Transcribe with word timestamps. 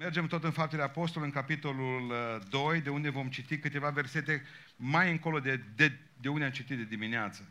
Mergem 0.00 0.26
tot 0.26 0.44
în 0.44 0.50
Faptele 0.50 0.82
Apostol, 0.82 1.22
în 1.22 1.30
capitolul 1.30 2.12
2, 2.50 2.76
uh, 2.76 2.82
de 2.82 2.90
unde 2.90 3.10
vom 3.10 3.28
citi 3.28 3.58
câteva 3.58 3.90
versete 3.90 4.42
mai 4.76 5.10
încolo 5.10 5.40
de, 5.40 5.60
de, 5.76 5.92
de 6.20 6.28
unde 6.28 6.44
am 6.44 6.50
citit 6.50 6.76
de 6.76 6.84
dimineață. 6.84 7.48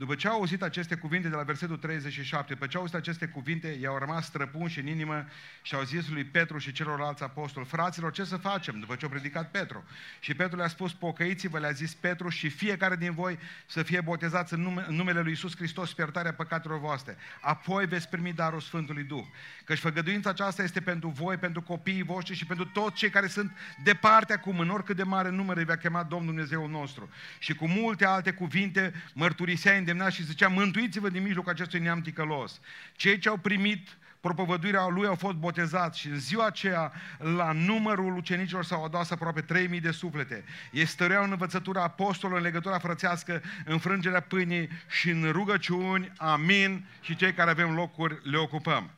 După 0.00 0.14
ce 0.14 0.28
au 0.28 0.34
auzit 0.34 0.62
aceste 0.62 0.94
cuvinte 0.94 1.28
de 1.28 1.34
la 1.34 1.42
versetul 1.42 1.76
37, 1.76 2.52
după 2.52 2.66
ce 2.66 2.76
au 2.76 2.82
auzit 2.82 2.96
aceste 2.96 3.26
cuvinte, 3.26 3.78
i-au 3.80 3.98
rămas 3.98 4.26
străpunși 4.26 4.80
în 4.80 4.86
inimă 4.86 5.26
și 5.62 5.74
au 5.74 5.82
zis 5.82 6.08
lui 6.08 6.24
Petru 6.24 6.58
și 6.58 6.72
celorlalți 6.72 7.22
apostoli, 7.22 7.66
fraților, 7.66 8.12
ce 8.12 8.24
să 8.24 8.36
facem? 8.36 8.80
După 8.80 8.94
ce 8.94 9.04
a 9.04 9.08
predicat 9.08 9.50
Petru. 9.50 9.84
Și 10.20 10.34
Petru 10.34 10.56
le-a 10.56 10.68
spus, 10.68 10.92
pocăiți-vă, 10.92 11.58
le-a 11.58 11.70
zis 11.70 11.94
Petru, 11.94 12.28
și 12.28 12.48
fiecare 12.48 12.96
din 12.96 13.14
voi 13.14 13.38
să 13.66 13.82
fie 13.82 14.00
botezați 14.00 14.52
în, 14.52 14.60
nume, 14.60 14.84
în 14.88 14.94
numele 14.94 15.20
lui 15.20 15.32
Isus 15.32 15.56
Hristos, 15.56 15.94
iertarea 15.98 16.32
păcatelor 16.32 16.78
voastre. 16.78 17.16
Apoi 17.40 17.86
veți 17.86 18.08
primi 18.08 18.32
darul 18.32 18.60
Sfântului 18.60 19.02
Duh. 19.02 19.24
Căci 19.64 19.78
făgăduința 19.78 20.30
aceasta 20.30 20.62
este 20.62 20.80
pentru 20.80 21.08
voi, 21.08 21.36
pentru 21.36 21.62
copiii 21.62 22.02
voștri 22.02 22.34
și 22.34 22.46
pentru 22.46 22.64
toți 22.64 22.96
cei 22.96 23.10
care 23.10 23.26
sunt 23.26 23.52
departe 23.84 24.32
acum, 24.32 24.58
în 24.58 24.70
oricât 24.70 24.96
de 24.96 25.02
mare 25.02 25.30
număr 25.30 25.56
îi 25.56 25.64
va 25.64 25.76
chema 25.76 26.02
Domnul 26.02 26.34
Dumnezeu 26.34 26.66
nostru. 26.66 27.08
Și 27.38 27.54
cu 27.54 27.68
multe 27.68 28.04
alte 28.04 28.32
cuvinte 28.32 28.92
mărturisea 29.14 29.76
îndemnat 29.90 30.12
și 30.12 30.24
zicea, 30.24 30.48
mântuiți-vă 30.48 31.08
din 31.08 31.22
mijlocul 31.22 31.50
acestui 31.50 31.80
neam 31.80 32.00
ticălos. 32.00 32.60
Cei 32.92 33.18
ce 33.18 33.28
au 33.28 33.36
primit 33.36 33.88
propovăduirea 34.20 34.88
lui 34.88 35.06
au 35.06 35.14
fost 35.14 35.36
botezați 35.36 35.98
și 35.98 36.08
în 36.08 36.18
ziua 36.18 36.46
aceea, 36.46 36.92
la 37.18 37.52
numărul 37.52 38.16
ucenicilor 38.16 38.64
s-au 38.64 38.84
adus 38.84 39.10
aproape 39.10 39.40
3000 39.40 39.80
de 39.80 39.90
suflete. 39.90 40.44
Ei 40.72 40.86
stăreau 40.86 41.24
în 41.24 41.30
învățătura 41.30 41.82
apostolului, 41.82 42.42
în 42.42 42.48
legătura 42.48 42.78
frățească, 42.78 43.42
în 43.64 43.78
frângerea 43.78 44.20
pâinii 44.20 44.68
și 44.88 45.10
în 45.10 45.30
rugăciuni, 45.30 46.12
amin, 46.16 46.86
și 47.00 47.16
cei 47.16 47.32
care 47.32 47.50
avem 47.50 47.74
locuri 47.74 48.30
le 48.30 48.36
ocupăm. 48.36 48.90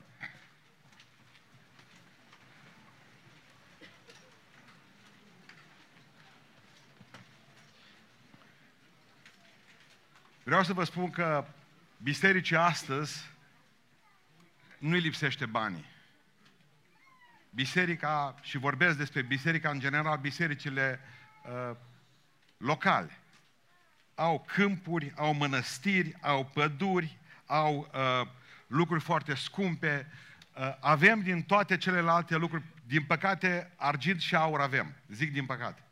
Vreau 10.45 10.63
să 10.63 10.73
vă 10.73 10.85
spun 10.85 11.11
că 11.11 11.45
bisericii 11.97 12.57
astăzi 12.57 13.31
nu-i 14.79 15.01
lipsește 15.01 15.47
banii. 15.47 15.85
Biserica, 17.51 18.35
și 18.41 18.59
vorbesc 18.59 18.97
despre 18.97 19.23
biserica 19.23 19.71
în 19.71 19.81
general, 19.81 20.19
bisericile 20.19 21.01
uh, 21.45 21.77
locale. 22.57 23.19
Au 24.15 24.45
câmpuri, 24.47 25.13
au 25.17 25.35
mănăstiri, 25.35 26.17
au 26.21 26.45
păduri, 26.45 27.19
au 27.47 27.91
uh, 27.95 28.29
lucruri 28.67 29.03
foarte 29.03 29.35
scumpe. 29.35 30.11
Uh, 30.57 30.77
avem 30.81 31.21
din 31.21 31.43
toate 31.43 31.77
celelalte 31.77 32.37
lucruri, 32.37 32.63
din 32.87 33.03
păcate, 33.03 33.73
argint 33.77 34.21
și 34.21 34.37
aur 34.37 34.61
avem. 34.61 34.95
Zic 35.09 35.33
din 35.33 35.47
păcate. 35.47 35.83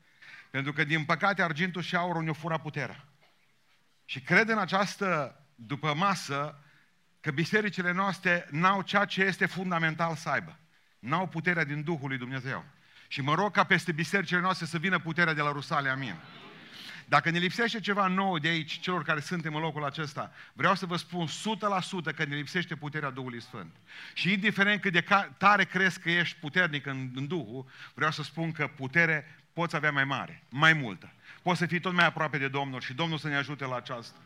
Pentru 0.51 0.73
că, 0.73 0.84
din 0.84 1.05
păcate, 1.05 1.43
argintul 1.43 1.83
și 1.83 1.97
aurul 1.97 2.23
ne-o 2.23 2.33
fura 2.33 2.59
puterea. 2.59 3.05
Și 4.11 4.20
cred 4.20 4.48
în 4.48 4.58
această 4.58 5.41
după 5.55 5.94
masă 5.94 6.58
că 7.20 7.30
bisericile 7.30 7.92
noastre 7.92 8.47
n-au 8.50 8.83
ceea 8.83 9.05
ce 9.05 9.22
este 9.22 9.47
fundamental 9.47 10.16
să 10.16 10.28
aibă. 10.28 10.58
N-au 10.98 11.27
puterea 11.27 11.64
din 11.64 11.83
Duhul 11.83 12.08
lui 12.08 12.19
Dumnezeu. 12.19 12.64
Și 13.08 13.20
mă 13.20 13.34
rog 13.34 13.53
ca 13.53 13.64
peste 13.64 13.92
bisericile 13.92 14.41
noastre 14.41 14.66
să 14.66 14.78
vină 14.78 14.98
puterea 14.98 15.34
de 15.34 15.41
la 15.41 15.53
Rusale, 15.53 15.88
amin. 15.88 16.14
Dacă 17.06 17.31
ne 17.31 17.38
lipsește 17.38 17.81
ceva 17.81 18.06
nou 18.06 18.38
de 18.38 18.48
aici, 18.48 18.81
celor 18.81 19.03
care 19.03 19.20
suntem 19.20 19.55
în 19.55 19.61
locul 19.61 19.84
acesta, 19.84 20.33
vreau 20.53 20.75
să 20.75 20.86
vă 20.86 20.97
spun 20.97 21.27
100% 21.27 22.14
că 22.14 22.25
ne 22.25 22.36
lipsește 22.36 22.77
puterea 22.77 23.11
Duhului 23.11 23.42
Sfânt. 23.42 23.77
Și 24.14 24.33
indiferent 24.33 24.81
cât 24.81 24.92
de 24.92 25.05
tare 25.38 25.64
crezi 25.64 26.00
că 26.00 26.11
ești 26.11 26.38
puternic 26.38 26.86
în, 26.86 27.11
în 27.14 27.27
Duhul, 27.27 27.66
vreau 27.94 28.11
să 28.11 28.22
spun 28.22 28.53
că 28.53 28.66
putere 28.66 29.40
poți 29.61 29.77
avea 29.77 29.92
mai 29.92 30.05
mare, 30.05 30.42
mai 30.48 30.72
multă 30.72 31.12
poți 31.42 31.58
să 31.58 31.66
fii 31.66 31.80
tot 31.80 31.92
mai 31.92 32.05
aproape 32.06 32.39
de 32.39 32.48
Domnul 32.48 32.80
și 32.80 32.94
Domnul 32.94 33.19
să 33.19 33.28
ne 33.28 33.36
ajute 33.36 33.64
la 33.64 33.77
aceasta. 33.77 34.19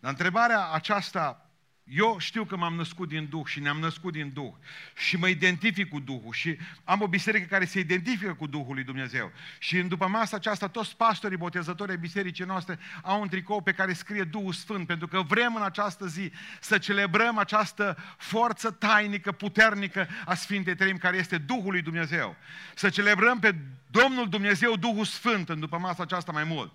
Dar 0.00 0.10
întrebarea 0.10 0.70
aceasta 0.72 1.43
eu 1.84 2.16
știu 2.18 2.44
că 2.44 2.56
m-am 2.56 2.74
născut 2.74 3.08
din 3.08 3.26
Duh 3.30 3.46
și 3.46 3.60
ne-am 3.60 3.78
născut 3.78 4.12
din 4.12 4.30
Duh 4.34 4.52
și 4.96 5.16
mă 5.16 5.28
identific 5.28 5.88
cu 5.88 6.00
Duhul 6.00 6.32
și 6.32 6.56
am 6.84 7.00
o 7.00 7.06
biserică 7.06 7.46
care 7.46 7.64
se 7.64 7.78
identifică 7.78 8.34
cu 8.34 8.46
Duhul 8.46 8.74
lui 8.74 8.84
Dumnezeu. 8.84 9.32
Și 9.58 9.78
în 9.78 9.88
după 9.88 10.06
masa 10.06 10.36
aceasta, 10.36 10.68
toți 10.68 10.96
pastorii 10.96 11.36
botezători 11.36 11.90
ai 11.90 11.96
bisericii 11.96 12.44
noastre 12.44 12.78
au 13.02 13.20
un 13.20 13.28
tricou 13.28 13.60
pe 13.60 13.72
care 13.72 13.92
scrie 13.92 14.22
Duhul 14.22 14.52
Sfânt, 14.52 14.86
pentru 14.86 15.08
că 15.08 15.22
vrem 15.22 15.54
în 15.54 15.62
această 15.62 16.06
zi 16.06 16.32
să 16.60 16.78
celebrăm 16.78 17.38
această 17.38 17.96
forță 18.18 18.70
tainică, 18.70 19.32
puternică 19.32 20.08
a 20.24 20.34
Sfintei 20.34 20.76
Trăim, 20.76 20.96
care 20.96 21.16
este 21.16 21.38
Duhul 21.38 21.70
lui 21.70 21.82
Dumnezeu. 21.82 22.36
Să 22.74 22.88
celebrăm 22.88 23.38
pe 23.38 23.54
Domnul 23.90 24.28
Dumnezeu, 24.28 24.76
Duhul 24.76 25.04
Sfânt, 25.04 25.48
în 25.48 25.60
după 25.60 25.78
masa 25.78 26.02
aceasta 26.02 26.32
mai 26.32 26.44
mult. 26.44 26.74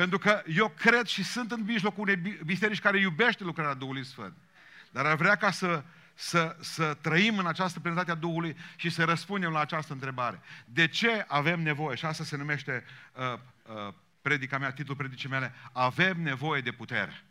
Pentru 0.00 0.18
că 0.18 0.42
eu 0.46 0.68
cred 0.68 1.06
și 1.06 1.24
sunt 1.24 1.52
în 1.52 1.62
mijlocul 1.64 2.02
unei 2.02 2.38
biserici 2.44 2.80
care 2.80 2.98
iubește 2.98 3.44
lucrarea 3.44 3.74
Duhului 3.74 4.04
Sfânt. 4.04 4.36
Dar 4.90 5.06
ar 5.06 5.16
vrea 5.16 5.36
ca 5.36 5.50
să, 5.50 5.82
să, 6.14 6.56
să 6.60 6.96
trăim 7.00 7.38
în 7.38 7.46
această 7.46 7.80
plinătate 7.80 8.10
a 8.10 8.14
Duhului 8.14 8.56
și 8.76 8.90
să 8.90 9.04
răspundem 9.04 9.52
la 9.52 9.60
această 9.60 9.92
întrebare. 9.92 10.40
De 10.64 10.86
ce 10.86 11.24
avem 11.28 11.60
nevoie? 11.62 11.96
Și 11.96 12.04
asta 12.04 12.24
se 12.24 12.36
numește 12.36 12.84
uh, 13.12 13.38
uh, 13.86 13.94
predica 14.22 14.58
mea, 14.58 14.72
titlul 14.72 14.96
predicii 14.96 15.28
mele. 15.28 15.54
Avem 15.72 16.22
nevoie 16.22 16.60
de 16.60 16.72
putere. 16.72 17.24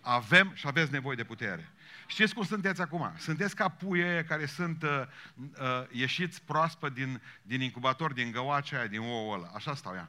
Avem 0.00 0.52
și 0.54 0.66
aveți 0.66 0.92
nevoie 0.92 1.16
de 1.16 1.24
putere. 1.24 1.70
Știți 2.06 2.34
cum 2.34 2.44
sunteți 2.44 2.80
acum? 2.80 3.12
Sunteți 3.16 3.54
ca 3.54 3.68
puie 3.68 4.24
care 4.28 4.46
sunt 4.46 4.82
uh, 4.82 5.02
uh, 5.38 5.86
ieșiți 5.90 6.42
proaspăt 6.42 6.94
din, 6.94 7.20
din 7.42 7.60
incubator, 7.60 8.12
din 8.12 8.30
găoacea 8.30 8.78
aia, 8.78 8.86
din 8.86 9.00
ouă 9.00 9.34
ăla. 9.34 9.50
Așa 9.54 9.74
stau 9.74 9.94
ea 9.94 10.08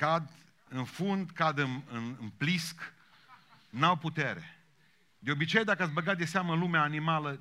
cad 0.00 0.30
în 0.68 0.84
fund, 0.84 1.30
cad 1.30 1.58
în, 1.58 1.82
în, 1.90 2.16
în 2.20 2.28
plisc, 2.28 2.92
n-au 3.70 3.96
putere. 3.96 4.56
De 5.18 5.30
obicei, 5.30 5.64
dacă 5.64 5.82
ați 5.82 5.92
băgat 5.92 6.16
de 6.16 6.24
seamă 6.24 6.54
lumea 6.54 6.82
animală, 6.82 7.40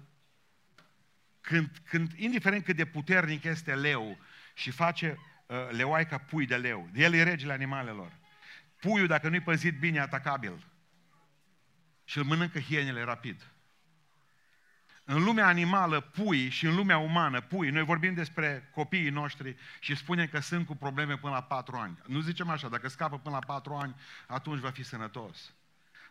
când, 1.41 1.69
când, 1.83 2.11
indiferent 2.15 2.63
cât 2.63 2.75
de 2.75 2.85
puternic 2.85 3.43
este 3.43 3.75
leu 3.75 4.17
și 4.53 4.71
face 4.71 5.17
uh, 5.45 5.57
leoaica 5.69 6.17
pui 6.17 6.45
de 6.45 6.57
leu, 6.57 6.89
el 6.95 7.13
e 7.13 7.23
regele 7.23 7.53
animalelor. 7.53 8.11
Puiul, 8.79 9.07
dacă 9.07 9.29
nu-i 9.29 9.41
păzit 9.41 9.79
bine, 9.79 9.99
atacabil. 9.99 10.65
Și 12.03 12.17
îl 12.17 12.23
mănâncă 12.23 12.59
hienele 12.59 13.03
rapid. 13.03 13.47
În 15.11 15.23
lumea 15.23 15.47
animală, 15.47 15.99
pui 15.99 16.49
și 16.49 16.65
în 16.65 16.75
lumea 16.75 16.97
umană, 16.97 17.41
pui, 17.41 17.69
noi 17.69 17.83
vorbim 17.83 18.13
despre 18.13 18.69
copiii 18.73 19.09
noștri 19.09 19.55
și 19.79 19.95
spunem 19.95 20.27
că 20.27 20.39
sunt 20.39 20.65
cu 20.65 20.75
probleme 20.75 21.17
până 21.17 21.33
la 21.33 21.41
patru 21.41 21.75
ani. 21.75 21.97
Nu 22.05 22.19
zicem 22.19 22.49
așa, 22.49 22.69
dacă 22.69 22.87
scapă 22.87 23.17
până 23.17 23.35
la 23.35 23.53
patru 23.53 23.73
ani, 23.73 23.95
atunci 24.27 24.59
va 24.59 24.69
fi 24.69 24.83
sănătos. 24.83 25.53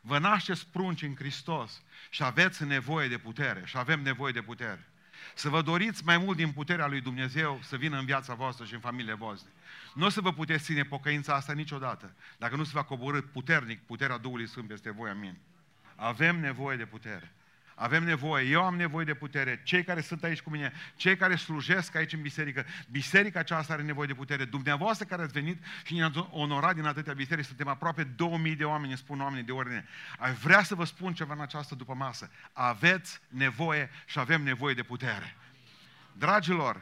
Vă 0.00 0.18
nașteți 0.18 0.66
prunci 0.66 1.02
în 1.02 1.14
Hristos 1.14 1.82
și 2.10 2.22
aveți 2.22 2.64
nevoie 2.64 3.08
de 3.08 3.18
putere 3.18 3.62
și 3.64 3.76
avem 3.76 4.00
nevoie 4.02 4.32
de 4.32 4.42
putere. 4.42 4.88
Să 5.34 5.48
vă 5.48 5.62
doriți 5.62 6.04
mai 6.04 6.18
mult 6.18 6.36
din 6.36 6.52
puterea 6.52 6.86
lui 6.86 7.00
Dumnezeu 7.00 7.60
să 7.62 7.76
vină 7.76 7.98
în 7.98 8.04
viața 8.04 8.34
voastră 8.34 8.64
și 8.64 8.74
în 8.74 8.80
familie 8.80 9.14
voastre. 9.14 9.50
Nu 9.94 10.06
o 10.06 10.08
să 10.08 10.20
vă 10.20 10.32
puteți 10.32 10.64
ține 10.64 10.82
pocăința 10.82 11.34
asta 11.34 11.52
niciodată, 11.52 12.14
dacă 12.38 12.56
nu 12.56 12.64
se 12.64 12.72
va 12.74 12.82
coborâ 12.82 13.20
puternic 13.20 13.80
puterea 13.80 14.18
Duhului 14.18 14.48
Sfânt 14.48 14.68
peste 14.68 14.90
voi, 14.90 15.10
amin. 15.10 15.38
Avem 15.96 16.40
nevoie 16.40 16.76
de 16.76 16.86
putere. 16.86 17.32
Avem 17.80 18.04
nevoie, 18.04 18.48
eu 18.48 18.62
am 18.62 18.76
nevoie 18.76 19.04
de 19.04 19.14
putere, 19.14 19.60
cei 19.64 19.84
care 19.84 20.00
sunt 20.00 20.24
aici 20.24 20.40
cu 20.40 20.50
mine, 20.50 20.72
cei 20.96 21.16
care 21.16 21.36
slujesc 21.36 21.94
aici 21.94 22.12
în 22.12 22.20
biserică, 22.20 22.64
biserica 22.90 23.38
aceasta 23.38 23.72
are 23.72 23.82
nevoie 23.82 24.06
de 24.06 24.14
putere. 24.14 24.44
Dumneavoastră 24.44 25.06
care 25.06 25.22
ați 25.22 25.32
venit 25.32 25.62
și 25.84 25.94
ne-ați 25.94 26.28
onorat 26.30 26.74
din 26.74 26.84
atâtea 26.84 27.12
biserici, 27.12 27.44
suntem 27.44 27.68
aproape 27.68 28.04
2000 28.04 28.56
de 28.56 28.64
oameni, 28.64 28.88
îmi 28.88 28.98
spun 28.98 29.20
oamenii 29.20 29.44
de 29.44 29.52
ordine. 29.52 29.86
Ai 30.18 30.32
vrea 30.32 30.62
să 30.62 30.74
vă 30.74 30.84
spun 30.84 31.14
ceva 31.14 31.34
în 31.34 31.40
această 31.40 31.74
după 31.74 31.94
masă. 31.94 32.30
Aveți 32.52 33.20
nevoie 33.28 33.90
și 34.06 34.18
avem 34.18 34.42
nevoie 34.42 34.74
de 34.74 34.82
putere. 34.82 35.36
Dragilor, 36.12 36.80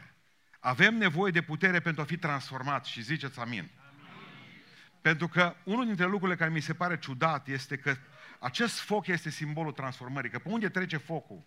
avem 0.60 0.96
nevoie 0.96 1.32
de 1.32 1.42
putere 1.42 1.81
pentru 1.81 2.02
a 2.02 2.04
fi 2.04 2.16
transformat 2.16 2.84
și 2.84 3.02
ziceți 3.02 3.38
amin. 3.38 3.58
amin. 3.58 3.70
Pentru 5.00 5.28
că 5.28 5.56
unul 5.64 5.87
dintre 5.87 6.04
lucrurile 6.04 6.37
care 6.37 6.50
mi 6.50 6.60
se 6.60 6.75
pare 6.75 6.99
ciudat 6.99 7.49
este 7.49 7.76
că 7.76 7.96
acest 8.38 8.79
foc 8.79 9.06
este 9.06 9.31
simbolul 9.31 9.73
transformării, 9.73 10.31
că 10.31 10.38
pe 10.38 10.49
unde 10.49 10.69
trece 10.69 10.97
focul, 10.97 11.43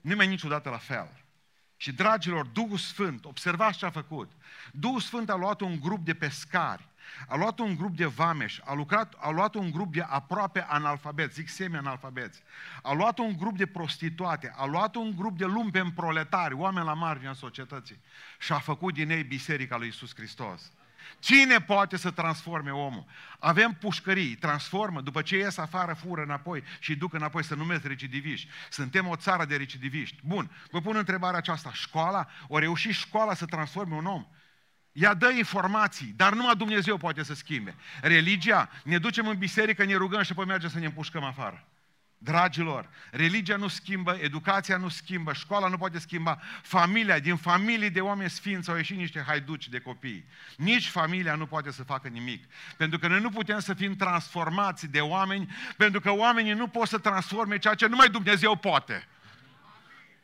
nu 0.00 0.16
mai 0.16 0.26
niciodată 0.26 0.70
la 0.70 0.78
fel. 0.78 1.24
Și, 1.76 1.92
dragilor, 1.92 2.46
Duhul 2.46 2.78
Sfânt, 2.78 3.24
observați 3.24 3.78
ce 3.78 3.86
a 3.86 3.90
făcut. 3.90 4.30
Duhul 4.72 5.00
Sfânt 5.00 5.30
a 5.30 5.34
luat 5.34 5.60
un 5.60 5.80
grup 5.80 6.04
de 6.04 6.14
pescari, 6.14 6.88
a 7.28 7.36
luat 7.36 7.58
un 7.58 7.74
grup 7.74 7.96
de 7.96 8.04
vameși, 8.04 8.60
a, 8.64 8.74
lucrat, 8.74 9.14
a 9.18 9.30
luat 9.30 9.54
un 9.54 9.70
grup 9.70 9.92
de 9.92 10.00
aproape 10.00 10.66
analfabeți, 10.68 11.34
zic 11.34 11.48
semi-analfabeți, 11.48 12.42
a 12.82 12.92
luat 12.92 13.18
un 13.18 13.36
grup 13.36 13.56
de 13.56 13.66
prostituate, 13.66 14.52
a 14.56 14.64
luat 14.64 14.94
un 14.94 15.14
grup 15.16 15.38
de 15.38 15.44
lumpen 15.44 15.90
proletari, 15.90 16.54
oameni 16.54 16.86
la 16.86 16.94
marginea 16.94 17.32
societății 17.32 18.00
și 18.38 18.52
a 18.52 18.58
făcut 18.58 18.94
din 18.94 19.10
ei 19.10 19.24
Biserica 19.24 19.76
lui 19.76 19.88
Isus 19.88 20.14
Hristos. 20.14 20.72
Cine 21.18 21.60
poate 21.60 21.96
să 21.96 22.10
transforme 22.10 22.70
omul? 22.70 23.04
Avem 23.38 23.76
pușcării, 23.80 24.34
transformă, 24.34 25.00
după 25.00 25.22
ce 25.22 25.36
ies 25.36 25.56
afară, 25.56 25.92
fură 25.92 26.22
înapoi 26.22 26.62
și 26.78 26.96
duc 26.96 27.14
înapoi 27.14 27.44
să 27.44 27.54
numesc 27.54 27.84
recidiviști. 27.84 28.48
Suntem 28.70 29.08
o 29.08 29.16
țară 29.16 29.44
de 29.44 29.56
recidiviști. 29.56 30.16
Bun, 30.22 30.50
vă 30.70 30.80
pun 30.80 30.96
întrebarea 30.96 31.38
aceasta. 31.38 31.72
Școala, 31.72 32.28
o 32.48 32.58
reușit 32.58 32.94
școala 32.94 33.34
să 33.34 33.44
transforme 33.44 33.94
un 33.94 34.06
om? 34.06 34.26
Ea 34.92 35.14
dă 35.14 35.30
informații, 35.30 36.12
dar 36.16 36.34
numai 36.34 36.56
Dumnezeu 36.56 36.96
poate 36.96 37.22
să 37.22 37.34
schimbe. 37.34 37.74
Religia, 38.00 38.70
ne 38.84 38.98
ducem 38.98 39.28
în 39.28 39.38
biserică, 39.38 39.84
ne 39.84 39.94
rugăm 39.94 40.22
și 40.22 40.32
apoi 40.32 40.44
mergem 40.44 40.68
să 40.68 40.78
ne 40.78 40.86
împușcăm 40.86 41.24
afară. 41.24 41.68
Dragilor, 42.24 42.88
religia 43.10 43.56
nu 43.56 43.68
schimbă, 43.68 44.18
educația 44.20 44.76
nu 44.76 44.88
schimbă, 44.88 45.32
școala 45.32 45.68
nu 45.68 45.76
poate 45.76 45.98
schimba, 45.98 46.40
familia, 46.62 47.18
din 47.18 47.36
familii 47.36 47.90
de 47.90 48.00
oameni 48.00 48.30
sfinți 48.30 48.70
au 48.70 48.76
ieșit 48.76 48.96
niște 48.96 49.24
haiduci 49.26 49.68
de 49.68 49.78
copii. 49.78 50.24
Nici 50.56 50.88
familia 50.88 51.34
nu 51.34 51.46
poate 51.46 51.70
să 51.70 51.82
facă 51.82 52.08
nimic. 52.08 52.44
Pentru 52.76 52.98
că 52.98 53.08
noi 53.08 53.20
nu 53.20 53.30
putem 53.30 53.58
să 53.58 53.74
fim 53.74 53.96
transformați 53.96 54.86
de 54.86 55.00
oameni, 55.00 55.54
pentru 55.76 56.00
că 56.00 56.10
oamenii 56.10 56.52
nu 56.52 56.68
pot 56.68 56.88
să 56.88 56.98
transforme 56.98 57.58
ceea 57.58 57.74
ce 57.74 57.86
numai 57.86 58.08
Dumnezeu 58.08 58.56
poate. 58.56 59.08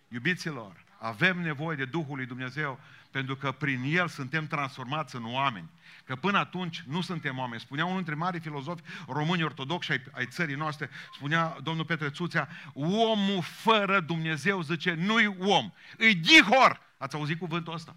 Iubiților, 0.08 0.85
avem 0.99 1.41
nevoie 1.41 1.76
de 1.76 1.85
Duhul 1.85 2.17
lui 2.17 2.26
Dumnezeu 2.26 2.81
pentru 3.11 3.37
că 3.37 3.53
prin 3.53 3.83
El 3.87 4.09
suntem 4.09 4.47
transformați 4.47 5.17
în 5.17 5.25
oameni. 5.25 5.71
Că 6.05 6.17
până 6.17 6.39
atunci 6.39 6.83
nu 6.87 7.01
suntem 7.01 7.39
oameni. 7.39 7.61
Spunea 7.61 7.85
unul 7.85 7.97
dintre 7.97 8.15
mari 8.15 8.41
filozofi 8.41 8.83
români 9.09 9.43
ortodoxi 9.43 9.91
ai, 9.91 10.03
ai 10.11 10.27
țării 10.27 10.55
noastre, 10.55 10.91
spunea 11.15 11.57
domnul 11.62 11.85
Petre 11.85 12.11
Țuțea, 12.11 12.49
omul 12.75 13.43
fără 13.43 14.01
Dumnezeu, 14.01 14.62
zice, 14.62 14.95
nu-i 14.95 15.27
om, 15.27 15.73
îi 15.97 16.15
dihor. 16.15 16.81
Ați 16.99 17.17
auzit 17.17 17.39
cuvântul 17.39 17.73
ăsta? 17.73 17.97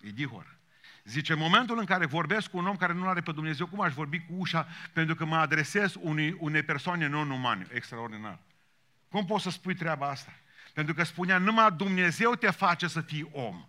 E 0.00 0.10
dihor. 0.10 0.56
Zice, 1.04 1.32
în 1.32 1.38
momentul 1.38 1.78
în 1.78 1.84
care 1.84 2.06
vorbesc 2.06 2.50
cu 2.50 2.56
un 2.56 2.66
om 2.66 2.76
care 2.76 2.92
nu 2.92 3.08
are 3.08 3.20
pe 3.20 3.32
Dumnezeu, 3.32 3.66
cum 3.66 3.80
aș 3.80 3.92
vorbi 3.92 4.18
cu 4.18 4.32
ușa 4.36 4.68
pentru 4.92 5.14
că 5.14 5.24
mă 5.24 5.36
adresez 5.36 5.94
unei, 6.00 6.36
unei 6.38 6.62
persoane 6.62 7.06
non-umane? 7.06 7.66
Extraordinar. 7.72 8.38
Cum 9.08 9.24
poți 9.24 9.42
să 9.42 9.50
spui 9.50 9.74
treaba 9.74 10.08
asta? 10.08 10.32
Pentru 10.72 10.94
că 10.94 11.04
spunea, 11.04 11.38
numai 11.38 11.72
Dumnezeu 11.76 12.34
te 12.34 12.50
face 12.50 12.86
să 12.86 13.00
fii 13.00 13.28
om. 13.32 13.66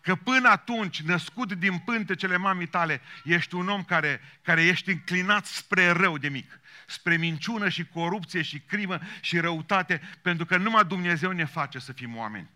Că 0.00 0.14
până 0.14 0.48
atunci, 0.48 1.02
născut 1.02 1.52
din 1.52 1.78
pântecele 1.78 2.36
mamii 2.36 2.66
tale, 2.66 3.00
ești 3.24 3.54
un 3.54 3.68
om 3.68 3.84
care, 3.84 4.20
care 4.42 4.64
ești 4.64 4.90
înclinat 4.90 5.46
spre 5.46 5.90
rău 5.90 6.18
de 6.18 6.28
mic, 6.28 6.60
spre 6.86 7.16
minciună 7.16 7.68
și 7.68 7.84
corupție 7.84 8.42
și 8.42 8.60
crimă 8.60 9.00
și 9.20 9.38
răutate, 9.38 10.00
pentru 10.22 10.46
că 10.46 10.56
numai 10.56 10.84
Dumnezeu 10.84 11.30
ne 11.30 11.44
face 11.44 11.78
să 11.78 11.92
fim 11.92 12.16
oameni. 12.16 12.48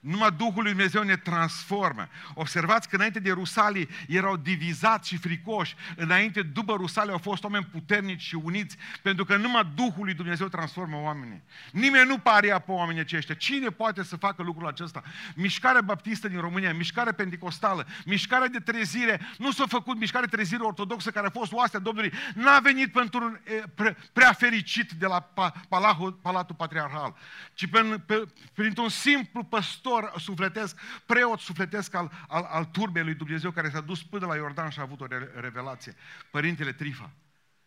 Numai 0.00 0.30
Duhul 0.36 0.62
lui 0.62 0.70
Dumnezeu 0.70 1.02
ne 1.02 1.16
transformă. 1.16 2.08
Observați 2.34 2.88
că 2.88 2.96
înainte 2.96 3.18
de 3.18 3.30
Rusalii 3.30 3.88
erau 4.08 4.36
divizați 4.36 5.08
și 5.08 5.16
fricoși. 5.16 5.74
Înainte, 5.96 6.42
după 6.42 6.74
Rusalii, 6.74 7.12
au 7.12 7.18
fost 7.18 7.44
oameni 7.44 7.64
puternici 7.64 8.20
și 8.20 8.34
uniți, 8.34 8.76
pentru 9.02 9.24
că 9.24 9.36
numai 9.36 9.70
Duhul 9.74 10.04
lui 10.04 10.14
Dumnezeu 10.14 10.48
transformă 10.48 10.96
oamenii. 10.96 11.42
Nimeni 11.72 12.08
nu 12.08 12.18
paria 12.18 12.58
pe 12.58 12.70
oamenii 12.70 13.00
aceștia. 13.00 13.34
Cine 13.34 13.68
poate 13.68 14.02
să 14.02 14.16
facă 14.16 14.42
lucrul 14.42 14.66
acesta? 14.66 15.02
Mișcarea 15.34 15.80
baptistă 15.80 16.28
din 16.28 16.40
România, 16.40 16.74
mișcarea 16.74 17.12
pentecostală, 17.12 17.86
mișcarea 18.04 18.48
de 18.48 18.58
trezire, 18.58 19.20
nu 19.38 19.50
s-a 19.50 19.64
făcut 19.66 19.98
mișcarea 19.98 20.28
de 20.30 20.36
trezire 20.36 20.62
ortodoxă 20.62 21.10
care 21.10 21.26
a 21.26 21.30
fost 21.30 21.52
oastea 21.52 21.80
Domnului, 21.80 22.12
n-a 22.34 22.58
venit 22.58 22.92
pentru 22.92 23.24
un 23.24 23.38
pre, 23.74 23.96
prea 24.12 24.32
fericit 24.32 24.92
de 24.92 25.06
la 25.06 25.20
Palatul, 25.68 26.12
Palatul 26.12 26.54
Patriarhal, 26.54 27.16
ci 27.54 27.66
pe, 27.66 27.80
pe, 28.06 28.22
printr-un 28.54 28.88
simplu 28.88 29.42
păstor 29.42 29.85
pastor 29.86 30.20
sufletesc, 30.20 30.76
preot 31.06 31.40
sufletesc 31.40 31.94
al, 31.94 32.10
al, 32.28 32.48
al 32.50 32.64
turbei 32.64 33.02
lui 33.02 33.14
Dumnezeu 33.14 33.50
care 33.50 33.70
s-a 33.70 33.80
dus 33.80 34.02
până 34.02 34.26
la 34.26 34.34
Iordan 34.34 34.70
și 34.70 34.78
a 34.78 34.82
avut 34.82 35.00
o 35.00 35.06
revelație. 35.40 35.94
Părintele 36.30 36.72
Trifa. 36.72 37.10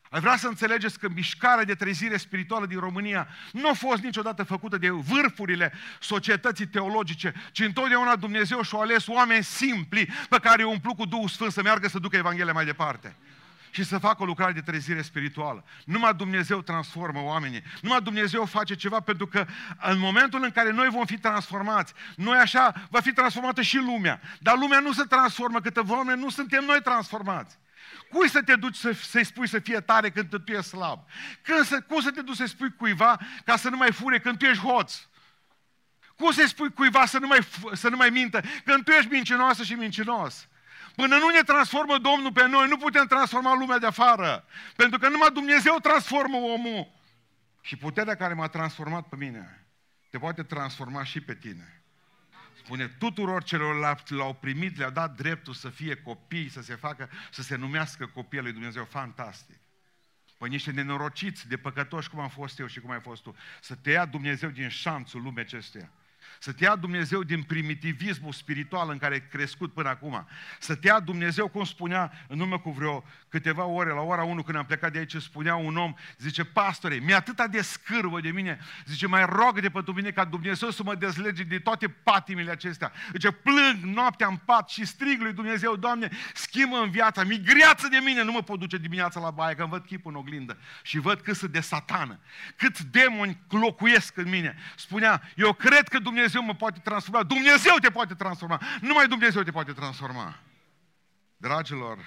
Ai 0.10 0.20
vrea 0.20 0.38
să 0.38 0.48
înțelegeți 0.48 1.00
că 1.00 1.10
mișcarea 1.10 1.64
de 1.64 1.76
trezire 1.76 2.18
spirituală 2.18 2.66
din 2.66 2.80
România 2.80 3.28
nu 3.52 3.70
a 3.70 3.74
fost 3.74 4.04
niciodată 4.04 4.44
făcută 4.44 4.78
de 4.78 4.90
vârfurile 4.90 5.74
societății 6.00 6.68
teologice, 6.68 7.34
ci 7.52 7.60
întotdeauna 7.60 8.16
Dumnezeu 8.16 8.62
și-a 8.62 8.80
ales 8.80 9.08
oameni 9.08 9.44
simpli 9.44 10.10
pe 10.30 10.40
care 10.40 10.62
i-a 10.62 10.68
umplut 10.68 10.96
cu 10.96 11.06
Duhul 11.06 11.28
Sfânt 11.28 11.52
să 11.52 11.62
meargă 11.62 11.88
să 11.88 12.00
ducă 12.00 12.16
Evanghelia 12.16 12.54
mai 12.54 12.66
departe 12.66 13.16
și 13.70 13.84
să 13.84 13.98
facă 13.98 14.24
o 14.24 14.26
lucrare 14.26 14.52
de 14.52 14.62
trezire 14.62 15.02
spirituală. 15.02 15.64
Numai 15.86 16.14
Dumnezeu 16.14 16.62
transformă 16.62 17.22
oamenii. 17.22 17.64
Numai 17.82 18.02
Dumnezeu 18.02 18.46
face 18.46 18.76
ceva 18.76 19.00
pentru 19.00 19.28
că 19.28 19.46
în 19.82 20.00
momentul 20.00 20.44
în 20.44 20.52
care 20.52 20.72
noi 20.72 20.88
vom 20.90 21.06
fi 21.06 21.18
transformați, 21.18 21.94
noi 22.16 22.38
așa 22.38 22.88
va 22.90 23.00
fi 23.00 23.12
transformată 23.12 23.62
și 23.62 23.78
lumea. 23.78 24.22
Dar 24.40 24.58
lumea 24.58 24.80
nu 24.80 24.94
se 24.94 25.04
transformă 25.04 25.62
câtă 25.62 25.82
vreme 25.82 26.16
nu 26.16 26.30
suntem 26.30 26.64
noi 26.64 26.82
transformați. 26.82 27.58
Cui 28.10 28.30
să 28.30 28.42
te 28.42 28.56
duci 28.56 28.76
să, 28.76 28.92
să-i 28.92 29.24
spui 29.24 29.48
să 29.48 29.60
fie 29.60 29.80
tare 29.80 30.10
când 30.10 30.30
tu 30.30 30.52
ești 30.52 30.64
slab? 30.64 31.00
Când 31.42 31.66
să, 31.66 31.82
cum 31.82 32.02
să 32.02 32.12
te 32.12 32.22
duci 32.22 32.36
să-i 32.36 32.48
spui 32.48 32.76
cuiva 32.76 33.20
ca 33.46 33.56
să 33.56 33.70
nu 33.70 33.78
mai 33.78 33.92
fure 33.92 34.20
când 34.20 34.38
tu 34.38 34.46
ești 34.46 34.64
hoț? 34.64 34.94
Cum 36.16 36.32
să-i 36.32 36.48
spui 36.48 36.74
cuiva 36.74 37.06
să 37.06 37.18
nu 37.18 37.28
mai, 37.28 37.40
să 37.74 37.90
nu 37.90 37.96
mai 37.96 38.10
mintă 38.10 38.42
când 38.66 38.84
tu 38.84 38.92
ești 38.92 39.12
mincinoasă 39.12 39.64
și 39.64 39.74
mincinos? 39.74 40.48
Până 40.96 41.18
nu 41.18 41.30
ne 41.30 41.42
transformă 41.42 41.98
Domnul 41.98 42.32
pe 42.32 42.48
noi, 42.48 42.68
nu 42.68 42.78
putem 42.78 43.06
transforma 43.06 43.56
lumea 43.56 43.78
de 43.78 43.86
afară. 43.86 44.46
Pentru 44.76 45.00
că 45.00 45.10
numai 45.10 45.30
Dumnezeu 45.34 45.76
transformă 45.82 46.38
omul. 46.38 46.92
Și 47.62 47.76
puterea 47.76 48.16
care 48.16 48.34
m-a 48.34 48.48
transformat 48.48 49.08
pe 49.08 49.16
mine, 49.16 49.68
te 50.10 50.18
poate 50.18 50.44
transforma 50.44 51.04
și 51.04 51.22
pe 51.22 51.36
tine. 51.36 51.84
Spune, 52.58 52.88
tuturor 52.88 53.44
celor 53.44 54.00
l-au 54.10 54.34
primit, 54.34 54.78
le-au 54.78 54.92
dat 54.92 55.16
dreptul 55.16 55.54
să 55.54 55.70
fie 55.70 55.96
copii, 55.96 56.50
să 56.50 56.62
se 56.62 56.76
facă, 56.76 57.10
să 57.32 57.42
se 57.42 57.56
numească 57.56 58.06
copii 58.06 58.40
lui 58.40 58.52
Dumnezeu. 58.52 58.84
Fantastic. 58.84 59.60
Păi 60.38 60.50
niște 60.50 60.72
nenorociți, 60.72 61.48
de 61.48 61.58
păcătoși 61.58 62.10
cum 62.10 62.20
am 62.20 62.30
fost 62.30 62.60
eu 62.60 62.68
și 62.68 62.80
cum 62.80 62.92
ai 62.92 63.00
fost 63.00 63.22
tu. 63.22 63.36
Să 63.62 63.76
te 63.76 63.92
ia 63.92 64.06
Dumnezeu 64.06 64.50
din 64.50 64.70
șanțul 64.70 65.22
lumii 65.22 65.40
acesteia. 65.40 65.92
Să 66.40 66.52
te 66.52 66.64
ia 66.64 66.76
Dumnezeu 66.76 67.24
din 67.24 67.44
primitivismul 67.44 68.32
spiritual 68.32 68.90
în 68.90 68.98
care 68.98 69.14
ai 69.14 69.28
crescut 69.30 69.74
până 69.74 69.90
acum. 69.90 70.28
Să 70.60 70.76
te 70.76 70.88
ia 70.88 71.00
Dumnezeu, 71.00 71.48
cum 71.48 71.64
spunea 71.64 72.12
în 72.28 72.40
urmă 72.40 72.60
cu 72.60 72.72
vreo 72.72 73.04
câteva 73.30 73.66
ore, 73.66 73.90
la 73.90 74.02
ora 74.02 74.24
1 74.24 74.44
când 74.44 74.58
am 74.58 74.66
plecat 74.66 74.92
de 74.92 74.98
aici, 74.98 75.16
spunea 75.16 75.56
un 75.56 75.78
om, 75.78 75.94
zice, 76.18 76.44
pastore, 76.44 76.96
mi-e 76.96 77.16
atâta 77.16 77.48
de 77.48 77.62
scârvă 77.62 78.20
de 78.20 78.30
mine, 78.30 78.60
zice, 78.86 79.08
mai 79.08 79.26
rog 79.26 79.60
de 79.60 79.70
pe 79.70 79.84
mine 79.96 80.12
ca 80.12 80.26
Dumnezeu 80.26 80.70
să 80.70 80.84
mă 80.84 80.96
dezlege 80.96 81.44
de 81.44 81.60
toate 81.60 81.88
patimile 81.88 82.52
acestea. 82.52 82.92
Zice, 83.12 83.32
plâng 83.32 83.84
noaptea 83.84 84.28
în 84.28 84.36
pat 84.36 84.70
și 84.70 84.86
strig 84.86 85.22
lui 85.22 85.34
Dumnezeu, 85.34 85.76
Doamne, 85.76 86.10
schimbă 86.34 86.78
în 86.78 86.90
viața, 86.90 87.24
mi 87.24 87.42
greață 87.42 87.88
de 87.88 87.98
mine, 88.04 88.24
nu 88.24 88.32
mă 88.32 88.42
pot 88.42 88.60
duce 88.60 88.78
dimineața 88.78 89.20
la 89.20 89.32
baie, 89.32 89.56
că 89.56 89.62
îmi 89.62 89.72
văd 89.72 89.86
chipul 89.86 90.12
în 90.12 90.18
oglindă 90.18 90.58
și 90.84 91.00
văd 91.00 91.22
cât 91.22 91.36
sunt 91.36 91.52
de 91.52 91.60
satană, 91.60 92.20
câți 92.56 92.88
demoni 92.88 93.40
locuiesc 93.50 94.18
în 94.18 94.30
mine. 94.30 94.56
Spunea, 94.76 95.22
eu 95.36 95.54
cred 95.54 95.88
că 95.88 96.00
Dumnezeu 96.00 96.29
Dumnezeu 96.30 96.54
mă 96.54 96.56
poate 96.56 96.80
transforma. 96.80 97.24
Dumnezeu 97.24 97.76
te 97.82 97.90
poate 97.90 98.14
transforma. 98.14 98.62
Numai 98.82 99.08
Dumnezeu 99.08 99.44
te 99.44 99.52
poate 99.52 99.74
transforma. 99.74 100.40
Dragilor, 101.38 101.98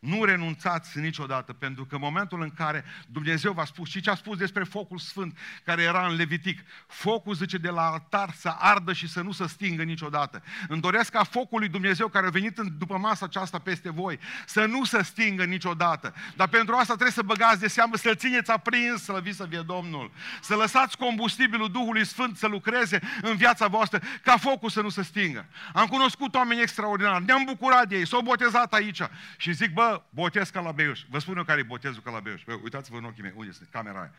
nu 0.00 0.24
renunțați 0.24 0.98
niciodată, 0.98 1.52
pentru 1.52 1.84
că 1.84 1.94
în 1.94 2.00
momentul 2.00 2.42
în 2.42 2.50
care 2.50 2.84
Dumnezeu 3.06 3.52
v-a 3.52 3.64
spus, 3.64 3.88
și 3.88 4.00
ce 4.00 4.10
a 4.10 4.14
spus 4.14 4.36
despre 4.36 4.64
focul 4.64 4.98
sfânt 4.98 5.38
care 5.64 5.82
era 5.82 6.06
în 6.06 6.16
Levitic, 6.16 6.60
focul, 6.86 7.34
zice, 7.34 7.58
de 7.58 7.68
la 7.68 7.82
altar 7.82 8.32
să 8.36 8.54
ardă 8.58 8.92
și 8.92 9.08
să 9.08 9.20
nu 9.20 9.32
se 9.32 9.46
stingă 9.46 9.82
niciodată. 9.82 10.42
Îmi 10.68 10.80
doresc 10.80 11.10
ca 11.10 11.24
focul 11.24 11.58
lui 11.58 11.68
Dumnezeu 11.68 12.08
care 12.08 12.26
a 12.26 12.30
venit 12.30 12.56
după 12.78 12.98
masa 12.98 13.24
aceasta 13.24 13.58
peste 13.58 13.90
voi, 13.90 14.18
să 14.46 14.64
nu 14.64 14.84
se 14.84 15.02
stingă 15.02 15.44
niciodată. 15.44 16.14
Dar 16.36 16.48
pentru 16.48 16.74
asta 16.74 16.92
trebuie 16.92 17.10
să 17.10 17.22
băgați 17.22 17.60
de 17.60 17.68
seamă, 17.68 17.96
să-l 17.96 18.16
țineți 18.16 18.50
aprins, 18.50 19.02
să 19.02 19.22
să 19.32 19.46
fie 19.48 19.62
Domnul. 19.66 20.10
Să 20.40 20.54
lăsați 20.54 20.96
combustibilul 20.96 21.70
Duhului 21.70 22.06
Sfânt 22.06 22.36
să 22.36 22.46
lucreze 22.46 23.00
în 23.22 23.36
viața 23.36 23.66
voastră, 23.66 24.00
ca 24.22 24.36
focul 24.36 24.70
să 24.70 24.80
nu 24.80 24.88
se 24.88 25.02
stingă. 25.02 25.46
Am 25.72 25.86
cunoscut 25.86 26.34
oameni 26.34 26.60
extraordinari, 26.60 27.24
ne-am 27.24 27.44
bucurat 27.44 27.88
de 27.88 27.96
ei, 27.96 28.06
s-au 28.06 28.20
botezat 28.20 28.72
aici 28.72 29.00
și 29.36 29.52
zic, 29.52 29.72
bă, 29.72 29.89
botez 30.10 30.50
ca 30.50 30.60
la 30.60 30.72
Beiuș. 30.72 31.04
Vă 31.08 31.18
spun 31.18 31.36
eu 31.36 31.44
care 31.44 31.60
e 31.60 31.62
botezul 31.62 32.02
ca 32.02 32.10
la 32.10 32.20
Beiuș. 32.20 32.44
Bă, 32.44 32.52
uitați-vă 32.52 32.96
în 32.96 33.04
ochii 33.04 33.22
mei. 33.22 33.32
Unde 33.34 33.48
este 33.48 33.66
camera 33.70 34.00
aia? 34.00 34.14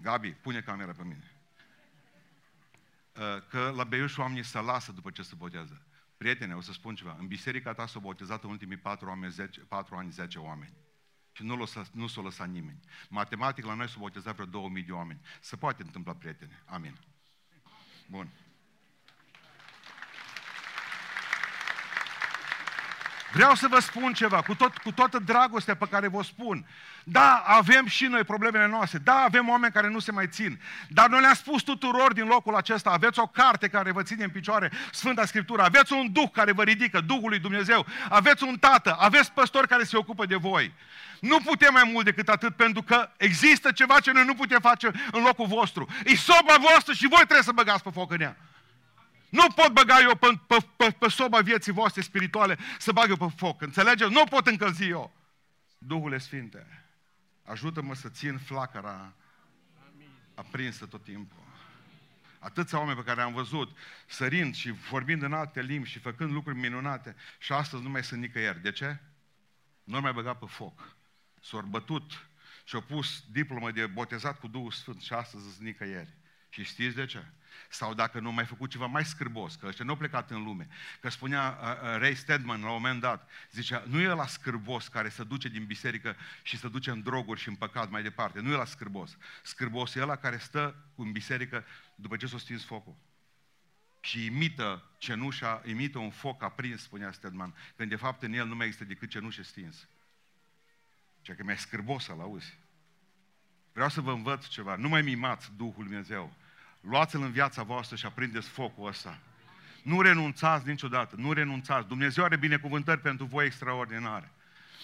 Gabi, 0.00 0.30
pune 0.30 0.60
camera 0.60 0.92
pe 0.92 1.02
mine. 1.02 1.32
Uh, 3.16 3.42
că 3.48 3.72
la 3.76 3.84
Beiuș 3.84 4.16
oamenii 4.16 4.44
se 4.44 4.60
lasă 4.60 4.92
după 4.92 5.10
ce 5.10 5.22
se 5.22 5.34
botează. 5.34 5.82
Prietene, 6.16 6.54
o 6.54 6.60
să 6.60 6.72
spun 6.72 6.94
ceva. 6.94 7.16
În 7.18 7.26
biserica 7.26 7.72
ta 7.72 7.86
s-au 7.86 8.00
botezat 8.00 8.44
în 8.44 8.50
ultimii 8.50 8.76
patru 8.76 9.10
ani, 9.10 9.30
10, 9.30 9.60
patru 9.60 9.94
ani 9.94 10.10
10 10.10 10.38
oameni. 10.38 10.72
Și 11.32 11.42
nu, 11.42 11.56
lăsa, 11.56 11.84
nu 11.92 12.06
s-o 12.06 12.22
lăsat 12.22 12.48
nimeni. 12.48 12.80
Matematic 13.08 13.64
la 13.64 13.74
noi 13.74 13.88
s-au 13.88 14.00
botezat 14.00 14.34
vreo 14.34 14.46
2000 14.46 14.82
de 14.82 14.92
oameni. 14.92 15.20
Se 15.40 15.56
poate 15.56 15.82
întâmpla, 15.82 16.14
prietene. 16.14 16.62
Amin. 16.64 16.98
Bun. 18.06 18.28
Vreau 23.32 23.54
să 23.54 23.68
vă 23.68 23.80
spun 23.80 24.12
ceva, 24.12 24.42
cu, 24.42 24.54
tot, 24.54 24.78
cu 24.78 24.92
toată 24.92 25.18
dragostea 25.18 25.76
pe 25.76 25.86
care 25.90 26.08
vă 26.08 26.22
spun. 26.22 26.66
Da, 27.04 27.42
avem 27.46 27.86
și 27.86 28.04
noi 28.04 28.24
problemele 28.24 28.66
noastre. 28.66 28.98
Da, 28.98 29.14
avem 29.14 29.48
oameni 29.48 29.72
care 29.72 29.88
nu 29.88 29.98
se 29.98 30.12
mai 30.12 30.26
țin. 30.28 30.60
Dar 30.88 31.08
noi 31.08 31.20
le-am 31.20 31.34
spus 31.34 31.62
tuturor 31.62 32.12
din 32.12 32.24
locul 32.24 32.54
acesta, 32.54 32.90
aveți 32.90 33.18
o 33.18 33.26
carte 33.26 33.68
care 33.68 33.92
vă 33.92 34.02
ține 34.02 34.24
în 34.24 34.30
picioare, 34.30 34.70
Sfânta 34.92 35.24
Scriptură, 35.24 35.62
aveți 35.62 35.92
un 35.92 36.12
Duh 36.12 36.30
care 36.32 36.52
vă 36.52 36.62
ridică, 36.62 37.00
Duhul 37.00 37.28
lui 37.28 37.38
Dumnezeu, 37.38 37.86
aveți 38.08 38.42
un 38.42 38.56
Tată, 38.56 38.96
aveți 39.00 39.32
păstori 39.32 39.68
care 39.68 39.84
se 39.84 39.96
ocupă 39.96 40.26
de 40.26 40.36
voi. 40.36 40.72
Nu 41.20 41.40
putem 41.40 41.72
mai 41.72 41.90
mult 41.92 42.04
decât 42.04 42.28
atât, 42.28 42.56
pentru 42.56 42.82
că 42.82 43.10
există 43.16 43.72
ceva 43.72 44.00
ce 44.00 44.12
noi 44.12 44.24
nu 44.24 44.34
putem 44.34 44.60
face 44.60 44.90
în 45.12 45.22
locul 45.22 45.46
vostru. 45.46 45.88
E 46.04 46.16
soba 46.16 46.54
voastră 46.60 46.92
și 46.92 47.08
voi 47.08 47.22
trebuie 47.24 47.42
să 47.42 47.52
băgați 47.52 47.82
pe 47.82 47.90
foc 47.90 48.12
în 48.12 48.20
ea. 48.20 48.36
Nu 49.28 49.46
pot 49.54 49.72
băga 49.72 50.00
eu 50.00 50.16
pe, 50.16 50.40
pe, 50.46 50.66
pe, 50.76 50.90
pe 50.90 51.08
soba 51.08 51.40
vieții 51.40 51.72
voastre 51.72 52.02
spirituale 52.02 52.58
să 52.78 52.92
bag 52.92 53.08
eu 53.08 53.16
pe 53.16 53.34
foc. 53.36 53.62
Înțelegeți? 53.62 54.12
Nu 54.12 54.24
pot 54.24 54.46
încălzi 54.46 54.88
eu. 54.88 55.12
Duhule 55.78 56.18
Sfinte, 56.18 56.84
ajută-mă 57.42 57.94
să 57.94 58.08
țin 58.08 58.38
flacăra 58.38 59.12
aprinsă 60.34 60.86
tot 60.86 61.04
timpul. 61.04 61.46
Atâția 62.38 62.78
oameni 62.78 62.96
pe 62.96 63.04
care 63.04 63.20
am 63.20 63.32
văzut 63.32 63.76
sărind 64.06 64.54
și 64.54 64.70
vorbind 64.70 65.22
în 65.22 65.32
alte 65.32 65.62
limbi 65.62 65.88
și 65.88 65.98
făcând 65.98 66.32
lucruri 66.32 66.58
minunate 66.58 67.16
și 67.38 67.52
astăzi 67.52 67.82
nu 67.82 67.88
mai 67.88 68.04
sunt 68.04 68.20
nicăieri. 68.20 68.62
De 68.62 68.70
ce? 68.70 68.98
Nu 69.84 70.00
mai 70.00 70.12
băgat 70.12 70.38
pe 70.38 70.46
foc. 70.48 70.96
S-au 71.42 71.60
bătut 71.60 72.28
și 72.64 72.74
au 72.74 72.80
pus 72.80 73.24
diplomă 73.30 73.70
de 73.70 73.86
botezat 73.86 74.38
cu 74.38 74.48
Duhul 74.48 74.70
Sfânt 74.70 75.00
și 75.00 75.12
astăzi 75.12 75.44
sunt 75.44 75.66
nicăieri. 75.66 76.17
Și 76.48 76.64
știți 76.64 76.94
de 76.94 77.06
ce? 77.06 77.24
Sau 77.68 77.94
dacă 77.94 78.20
nu 78.20 78.32
mai 78.32 78.44
făcut 78.44 78.70
ceva 78.70 78.86
mai 78.86 79.04
scârbos, 79.04 79.54
că 79.54 79.66
ăștia 79.66 79.84
nu 79.84 79.90
au 79.90 79.96
plecat 79.96 80.30
în 80.30 80.42
lume. 80.42 80.68
Că 81.00 81.08
spunea 81.08 81.58
uh, 81.60 81.68
uh, 81.68 81.98
Ray 81.98 82.14
Stedman 82.14 82.60
la 82.60 82.66
un 82.66 82.72
moment 82.72 83.00
dat, 83.00 83.30
zicea, 83.52 83.84
nu 83.86 84.00
e 84.00 84.06
la 84.06 84.26
scârbos 84.26 84.88
care 84.88 85.08
se 85.08 85.24
duce 85.24 85.48
din 85.48 85.64
biserică 85.64 86.16
și 86.42 86.58
se 86.58 86.68
duce 86.68 86.90
în 86.90 87.02
droguri 87.02 87.40
și 87.40 87.48
în 87.48 87.54
păcat 87.54 87.90
mai 87.90 88.02
departe. 88.02 88.40
Nu 88.40 88.52
e 88.52 88.56
la 88.56 88.64
scârbos. 88.64 89.16
Scârbos 89.42 89.94
e 89.94 90.02
ăla 90.02 90.16
care 90.16 90.38
stă 90.38 90.84
în 90.94 91.12
biserică 91.12 91.64
după 91.94 92.16
ce 92.16 92.26
s-a 92.26 92.38
stins 92.38 92.64
focul. 92.64 92.96
Și 94.00 94.24
imită 94.24 94.84
cenușa, 94.98 95.62
imită 95.64 95.98
un 95.98 96.10
foc 96.10 96.42
aprins, 96.42 96.82
spunea 96.82 97.12
Stedman, 97.12 97.54
când 97.76 97.88
de 97.88 97.96
fapt 97.96 98.22
în 98.22 98.32
el 98.32 98.46
nu 98.46 98.54
mai 98.54 98.66
există 98.66 98.86
decât 98.86 99.10
cenușă 99.10 99.42
stins. 99.42 99.88
Ceea 101.20 101.36
că 101.36 101.42
mai 101.42 101.58
scârbos 101.58 102.04
să-l 102.04 102.20
auzi. 102.20 102.58
Vreau 103.78 103.92
să 103.92 104.00
vă 104.00 104.10
învăț 104.10 104.46
ceva. 104.46 104.76
Nu 104.76 104.88
mai 104.88 105.02
mimați 105.02 105.50
Duhul 105.56 105.84
Dumnezeu. 105.84 106.32
Luați-l 106.80 107.22
în 107.22 107.30
viața 107.30 107.62
voastră 107.62 107.96
și 107.96 108.06
aprindeți 108.06 108.48
focul 108.48 108.88
ăsta. 108.88 109.18
Nu 109.82 110.00
renunțați 110.00 110.68
niciodată, 110.68 111.14
nu 111.18 111.32
renunțați. 111.32 111.88
Dumnezeu 111.88 112.24
are 112.24 112.36
binecuvântări 112.36 113.00
pentru 113.00 113.24
voi 113.24 113.44
extraordinare. 113.44 114.32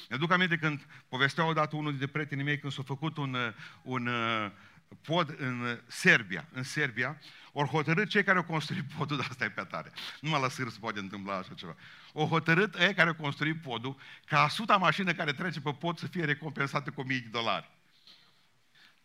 Ne 0.09 0.17
duc 0.17 0.33
aminte 0.33 0.57
când 0.57 0.87
povestea 1.09 1.45
odată 1.45 1.77
unul 1.77 1.91
dintre 1.91 2.07
prietenii 2.07 2.45
mei 2.45 2.59
când 2.59 2.73
s-a 2.73 2.83
făcut 2.83 3.17
un, 3.17 3.37
un 3.83 4.07
uh, 4.07 4.51
pod 5.03 5.35
în 5.39 5.81
Serbia. 5.87 6.49
În 6.53 6.63
Serbia, 6.63 7.19
ori 7.53 7.69
hotărât 7.69 8.09
cei 8.09 8.25
care 8.25 8.39
au 8.39 8.45
construit 8.45 8.85
podul, 8.97 9.17
dar 9.21 9.27
asta 9.31 9.45
e 9.45 9.51
pe 9.51 9.63
tare. 9.63 9.93
Numai 10.21 10.41
la 10.41 10.49
sâr 10.49 10.69
se 10.69 10.79
poate 10.81 10.99
întâmpla 10.99 11.37
așa 11.37 11.55
ceva. 11.55 11.75
O 12.13 12.27
hotărât 12.27 12.75
ei 12.75 12.95
care 12.95 13.09
au 13.09 13.15
construit 13.15 13.61
podul 13.61 13.97
ca 14.25 14.43
a 14.43 14.49
suta 14.49 14.77
mașină 14.77 15.13
care 15.13 15.33
trece 15.33 15.61
pe 15.61 15.73
pod 15.73 15.99
să 15.99 16.07
fie 16.07 16.25
recompensată 16.25 16.91
cu 16.91 17.01
1000 17.01 17.19
de 17.19 17.29
dolari. 17.31 17.73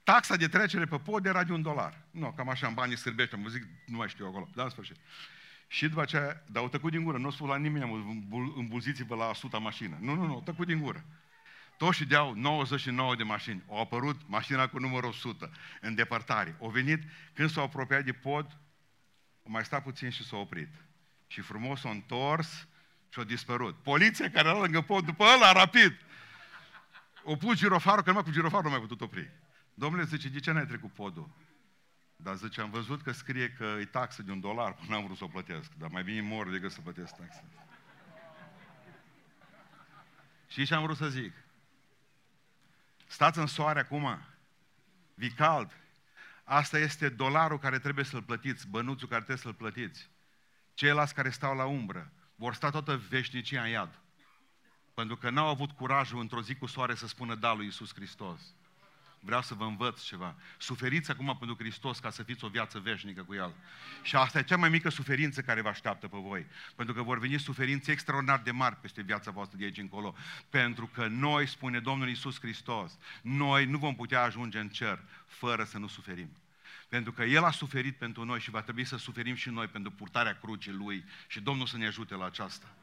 Taxa 0.04 0.36
de 0.36 0.48
trecere 0.48 0.86
pe 0.86 0.98
pod 0.98 1.26
era 1.26 1.44
de 1.44 1.52
un 1.52 1.62
dolar. 1.62 2.02
Nu, 2.12 2.32
cam 2.32 2.50
așa, 2.50 2.68
în 2.68 2.74
banii 2.74 2.98
sârbești, 2.98 3.36
am 3.36 3.48
zic, 3.48 3.68
nu 3.86 3.98
mai 3.98 4.10
știu 4.10 4.26
acolo, 4.26 4.50
dar 4.56 4.66
în 4.66 4.72
sfârșit. 4.72 4.96
Și 5.68 5.88
după 5.88 6.02
aceea, 6.02 6.44
dar 6.48 6.64
au 6.64 6.70
tăcut 6.70 6.92
din 6.92 7.04
gură, 7.04 7.18
nu 7.18 7.26
au 7.26 7.32
spus 7.32 7.48
la 7.48 7.58
nimeni, 7.58 8.06
îmbulziți-vă 8.56 9.16
la 9.16 9.30
100 9.30 9.60
mașină. 9.60 9.98
Nu, 10.02 10.14
nu, 10.14 10.26
nu, 10.26 10.34
au 10.34 10.42
tăcut 10.42 10.68
din 10.68 10.82
gură. 10.82 11.06
Toți 11.78 11.98
și 11.98 12.06
deau 12.06 12.34
99 12.34 13.16
de 13.16 13.24
mașini. 13.24 13.64
Au 13.70 13.82
apărut 13.82 14.22
mașina 14.26 14.68
cu 14.68 14.80
numărul 14.80 15.10
100 15.10 15.52
în 15.82 15.96
depărtare. 15.96 16.56
Au 16.62 16.70
venit, 16.70 17.04
când 17.34 17.50
s-au 17.50 17.64
apropiat 17.64 18.04
de 18.04 18.12
pod, 18.12 18.46
au 19.46 19.52
mai 19.52 19.66
stat 19.66 19.84
puțin 19.84 20.10
și 20.10 20.26
s-au 20.26 20.40
oprit. 20.40 20.70
Și 21.28 21.42
frumos 21.42 21.80
s-au 21.80 21.92
întors 21.92 22.68
și 23.10 23.20
au 23.20 23.24
dispărut. 23.24 23.76
Poliția 23.84 24.32
care 24.32 24.48
era 24.48 24.60
lângă 24.60 24.82
pod, 24.82 25.06
după 25.06 25.24
ăla, 25.24 25.52
rapid. 25.52 25.98
O 27.24 27.36
pus 27.36 27.56
girofarul, 27.56 28.04
că 28.04 28.10
numai 28.10 28.24
cu 28.24 28.32
girofarul 28.32 28.64
nu 28.64 28.70
mai 28.70 28.80
putut 28.80 29.02
opri. 29.02 29.32
Domnule, 29.80 30.04
zice, 30.04 30.30
de 30.30 30.40
ce 30.40 30.52
n-ai 30.52 30.66
trecut 30.66 30.92
podul? 30.92 31.30
Dar 32.16 32.36
zice, 32.36 32.62
am 32.62 32.70
văzut 32.70 33.02
că 33.02 33.12
scrie 33.12 33.50
că 33.50 33.64
e 33.64 33.86
taxă 33.86 34.22
de 34.24 34.32
un 34.32 34.40
dolar, 34.40 34.74
până 34.74 34.96
am 34.96 35.04
vrut 35.04 35.18
să 35.18 35.24
o 35.24 35.28
plătesc. 35.28 35.72
Dar 35.74 35.90
mai 35.90 36.04
bine 36.04 36.22
mor 36.22 36.50
decât 36.50 36.72
să 36.72 36.82
plătesc 36.82 37.16
taxa. 37.16 37.44
Și 40.48 40.66
ce 40.66 40.76
am 40.76 40.84
vrut 40.84 40.98
să 40.98 41.10
zic? 41.10 41.34
Stați 43.08 43.40
în 43.40 43.48
soare 43.48 43.80
acum, 43.80 44.20
vi 45.14 45.32
cald. 45.32 45.78
Asta 46.44 46.80
este 46.80 47.10
dolarul 47.10 47.60
care 47.60 47.80
trebuie 47.80 48.06
să-l 48.06 48.24
plătiți, 48.24 48.68
bănuțul 48.68 49.08
care 49.08 49.24
trebuie 49.24 49.44
să-l 49.44 49.54
plătiți. 49.54 50.10
Ceilalți 50.74 51.14
care 51.14 51.30
stau 51.30 51.56
la 51.56 51.66
umbră 51.66 52.12
vor 52.36 52.54
sta 52.54 52.70
toată 52.70 52.98
veșnicia 52.98 53.62
în 53.62 53.70
iad. 53.70 54.00
Pentru 54.94 55.18
că 55.18 55.30
n-au 55.30 55.48
avut 55.48 55.72
curajul 55.72 56.20
într-o 56.20 56.42
zi 56.42 56.56
cu 56.56 56.66
soare 56.66 56.96
să 56.96 57.08
spună 57.08 57.36
da 57.36 57.54
lui 57.54 57.66
Iisus 57.66 57.94
Hristos. 57.94 58.54
Vreau 59.20 59.42
să 59.42 59.54
vă 59.54 59.64
învăț 59.64 60.02
ceva. 60.02 60.36
Suferiți 60.58 61.12
acum 61.12 61.36
pentru 61.40 61.56
Hristos 61.58 62.00
ca 62.00 62.10
să 62.10 62.24
fiți 62.24 62.44
o 62.44 62.48
viață 62.48 62.80
veșnică 62.80 63.24
cu 63.24 63.34
El. 63.34 63.54
Și 64.02 64.16
asta 64.16 64.40
e 64.40 64.44
cea 64.44 64.58
mai 64.58 64.70
mică 64.70 64.90
suferință 64.90 65.42
care 65.42 65.62
vă 65.62 65.68
așteaptă 65.68 66.08
pe 66.08 66.18
voi. 66.18 66.46
Pentru 66.76 66.94
că 66.94 67.02
vor 67.02 67.20
veni 67.20 67.40
suferințe 67.40 67.92
extraordinar 67.92 68.40
de 68.40 68.52
mari 68.52 68.76
peste 68.76 69.02
viața 69.02 69.32
voastră 69.32 69.58
de 69.58 69.64
aici 69.64 69.78
încolo. 69.78 70.16
Pentru 70.50 70.88
că 70.88 71.08
noi, 71.08 71.48
spune 71.48 71.80
Domnul 71.80 72.08
Iisus 72.08 72.40
Hristos, 72.40 72.98
noi 73.22 73.66
nu 73.66 73.78
vom 73.78 73.96
putea 73.96 74.22
ajunge 74.22 74.60
în 74.60 74.70
cer 74.70 75.00
fără 75.26 75.64
să 75.64 75.78
nu 75.78 75.88
suferim. 75.88 76.30
Pentru 76.90 77.12
că 77.12 77.24
El 77.24 77.44
a 77.44 77.52
suferit 77.52 77.98
pentru 77.98 78.26
noi 78.26 78.40
și 78.40 78.50
va 78.50 78.62
trebui 78.62 78.86
să 78.86 78.98
suferim 78.98 79.36
și 79.36 79.50
noi 79.50 79.68
pentru 79.68 79.92
purtarea 79.92 80.38
crucii 80.42 80.72
Lui 80.72 81.06
și 81.28 81.42
Domnul 81.42 81.68
să 81.68 81.78
ne 81.78 81.88
ajute 81.88 82.16
la 82.16 82.26
aceasta. 82.26 82.76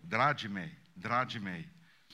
Dragii 0.00 0.48
mei, 0.48 0.78
dragii 0.92 1.40
mei, 1.40 1.68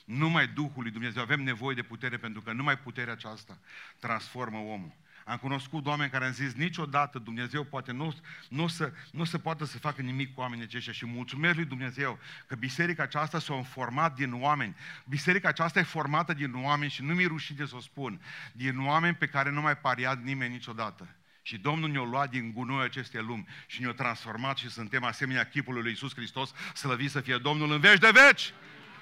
numai 0.05 0.47
Duhul 0.47 0.83
lui 0.83 0.91
Dumnezeu. 0.91 1.23
Avem 1.23 1.43
nevoie 1.43 1.75
de 1.75 1.83
putere 1.83 2.17
pentru 2.17 2.41
că 2.41 2.53
numai 2.53 2.79
puterea 2.79 3.13
aceasta 3.13 3.59
transformă 3.99 4.59
omul. 4.59 4.93
Am 5.25 5.37
cunoscut 5.37 5.87
oameni 5.87 6.11
care 6.11 6.25
au 6.25 6.31
zis 6.31 6.53
niciodată 6.53 7.19
Dumnezeu 7.19 7.65
poate 7.65 7.93
nu, 7.93 8.15
nu, 8.49 8.67
să, 8.67 8.93
nu 9.13 9.25
se 9.25 9.39
poate 9.39 9.67
să 9.67 9.79
facă 9.79 10.03
nimic 10.03 10.35
cu 10.35 10.41
oamenii 10.41 10.65
aceștia 10.65 10.93
și 10.93 11.07
mulțumesc 11.07 11.55
lui 11.55 11.65
Dumnezeu 11.65 12.19
că 12.47 12.55
biserica 12.55 13.03
aceasta 13.03 13.39
s-a 13.39 13.63
format 13.63 14.15
din 14.15 14.33
oameni. 14.43 14.77
Biserica 15.05 15.49
aceasta 15.49 15.79
e 15.79 15.83
formată 15.83 16.33
din 16.33 16.55
oameni 16.55 16.91
și 16.91 17.03
nu 17.03 17.15
mi-e 17.15 17.27
rușine 17.27 17.67
să 17.67 17.77
o 17.77 17.81
spun, 17.81 18.21
din 18.53 18.87
oameni 18.87 19.15
pe 19.15 19.27
care 19.27 19.51
nu 19.51 19.61
mai 19.61 19.77
pariat 19.77 20.23
nimeni 20.23 20.53
niciodată. 20.53 21.17
Și 21.43 21.59
Domnul 21.59 21.91
ne-a 21.91 22.03
luat 22.03 22.31
din 22.31 22.53
gunoi 22.53 22.85
aceste 22.85 23.21
lumi 23.21 23.47
și 23.67 23.81
ne-a 23.81 23.93
transformat 23.93 24.57
și 24.57 24.71
suntem 24.71 25.05
asemenea 25.05 25.45
chipului 25.45 25.83
lui 25.83 25.91
Iisus 25.91 26.15
Hristos, 26.15 26.53
slăvit 26.75 27.11
să 27.11 27.21
fie 27.21 27.37
Domnul 27.37 27.73
în 27.73 27.81
veci 27.81 27.99
de 27.99 28.11
veci! 28.13 28.53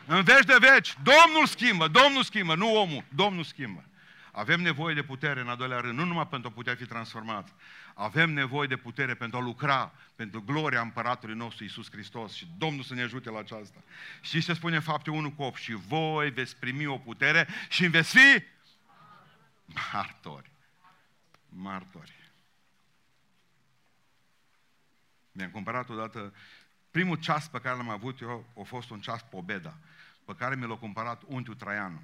În 0.07 0.23
veci 0.23 0.45
de 0.45 0.57
veci, 0.61 0.97
Domnul 1.03 1.47
schimbă, 1.47 1.89
Domnul 1.89 2.23
schimbă, 2.23 2.55
nu 2.55 2.75
omul, 2.75 3.05
Domnul 3.09 3.45
schimbă. 3.45 3.85
Avem 4.33 4.61
nevoie 4.61 4.95
de 4.95 5.03
putere 5.03 5.41
în 5.41 5.49
a 5.49 5.55
doilea 5.55 5.81
rând, 5.81 5.99
nu 5.99 6.05
numai 6.05 6.27
pentru 6.27 6.49
a 6.49 6.53
putea 6.53 6.75
fi 6.75 6.87
transformat. 6.87 7.49
Avem 7.95 8.31
nevoie 8.31 8.69
de 8.69 8.77
putere 8.77 9.15
pentru 9.15 9.39
a 9.39 9.43
lucra 9.43 9.93
pentru 10.15 10.43
gloria 10.43 10.81
împăratului 10.81 11.37
nostru 11.37 11.63
Iisus 11.63 11.91
Hristos 11.91 12.33
și 12.33 12.49
Domnul 12.59 12.83
să 12.83 12.95
ne 12.95 13.03
ajute 13.03 13.31
la 13.31 13.39
aceasta. 13.39 13.83
Și 14.21 14.41
se 14.41 14.55
spune 14.55 14.75
în 14.75 14.83
fapte 14.83 15.11
1 15.11 15.33
cu 15.33 15.43
8 15.43 15.61
și 15.61 15.73
voi 15.73 16.31
veți 16.31 16.57
primi 16.57 16.87
o 16.87 16.99
putere 16.99 17.49
și 17.69 17.87
veți 17.87 18.19
fi 18.19 18.45
martori. 19.93 20.51
Martori. 21.49 22.13
Mi-am 25.33 25.51
cumpărat 25.51 25.89
odată, 25.89 26.35
primul 26.91 27.17
ceas 27.17 27.49
pe 27.49 27.59
care 27.59 27.77
l-am 27.77 27.89
avut 27.89 28.21
eu 28.21 28.47
a 28.61 28.63
fost 28.63 28.91
un 28.91 29.01
ceas 29.01 29.23
Pobeda 29.31 29.77
pe 30.25 30.35
care 30.35 30.57
mi 30.57 30.67
l-a 30.67 30.77
cumpărat 30.77 31.23
unchiul 31.27 31.55
Traianu. 31.55 32.03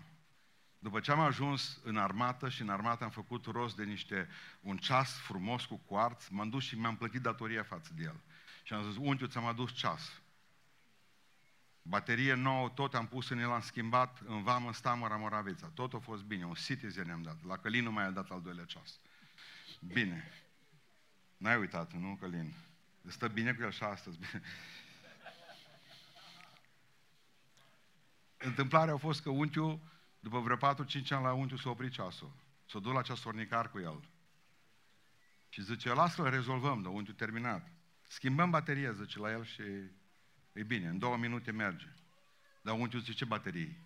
După 0.78 1.00
ce 1.00 1.10
am 1.10 1.20
ajuns 1.20 1.78
în 1.84 1.96
armată 1.96 2.48
și 2.48 2.62
în 2.62 2.68
armată 2.68 3.04
am 3.04 3.10
făcut 3.10 3.44
rost 3.44 3.76
de 3.76 3.84
niște, 3.84 4.28
un 4.60 4.76
ceas 4.76 5.18
frumos 5.18 5.64
cu 5.64 5.76
cuarț, 5.76 6.26
m-am 6.28 6.48
dus 6.48 6.64
și 6.64 6.78
mi-am 6.78 6.96
plătit 6.96 7.20
datoria 7.20 7.62
față 7.62 7.92
de 7.94 8.02
el. 8.02 8.20
Și 8.62 8.72
am 8.72 8.90
zis, 8.90 8.96
unchiul, 9.00 9.28
ți-am 9.28 9.44
adus 9.44 9.72
ceas. 9.72 10.20
Baterie 11.82 12.34
nouă, 12.34 12.68
tot 12.68 12.94
am 12.94 13.06
pus 13.06 13.28
în 13.28 13.38
el, 13.38 13.50
am 13.50 13.60
schimbat 13.60 14.20
în 14.26 14.42
vamă, 14.42 14.66
în 14.66 14.72
stamă, 14.72 15.16
Moraveța. 15.18 15.66
Tot 15.74 15.94
a 15.94 15.98
fost 15.98 16.22
bine, 16.22 16.46
un 16.46 16.54
citizen 16.54 17.06
ne-am 17.06 17.22
dat. 17.22 17.44
La 17.44 17.56
Călin 17.56 17.84
nu 17.84 17.92
mai 17.92 18.04
a 18.04 18.10
dat 18.10 18.30
al 18.30 18.42
doilea 18.42 18.64
ceas. 18.64 18.98
Bine. 19.80 20.32
N-ai 21.36 21.56
uitat, 21.56 21.92
nu, 21.92 22.16
Călin? 22.20 22.54
Stă 23.06 23.28
bine 23.28 23.52
cu 23.52 23.62
el 23.62 23.70
și 23.70 23.82
astăzi. 23.82 24.18
Întâmplarea 28.38 28.94
a 28.94 28.96
fost 28.96 29.22
că 29.22 29.30
unchiul, 29.30 29.80
după 30.20 30.38
vreo 30.38 30.56
4-5 30.56 30.60
ani 31.08 31.24
la 31.24 31.32
unchiul, 31.32 31.58
s-a 31.58 31.70
oprit 31.70 31.92
ceasul. 31.92 32.32
S-a 32.66 32.78
dus 32.78 32.92
la 32.92 33.02
ceasornicar 33.02 33.70
cu 33.70 33.78
el. 33.78 34.00
Și 35.48 35.62
zice, 35.62 35.92
lasă-l, 35.92 36.30
rezolvăm, 36.30 36.82
dar 36.82 36.92
unchiul 36.92 37.14
terminat. 37.14 37.70
Schimbăm 38.08 38.50
bateria, 38.50 38.92
zice 38.92 39.18
la 39.18 39.30
el 39.30 39.44
și 39.44 39.62
e 40.52 40.62
bine, 40.62 40.88
în 40.88 40.98
două 40.98 41.16
minute 41.16 41.50
merge. 41.50 41.88
Dar 42.62 42.74
unchiul 42.74 43.00
zice, 43.00 43.12
ce 43.12 43.24
baterie? 43.24 43.82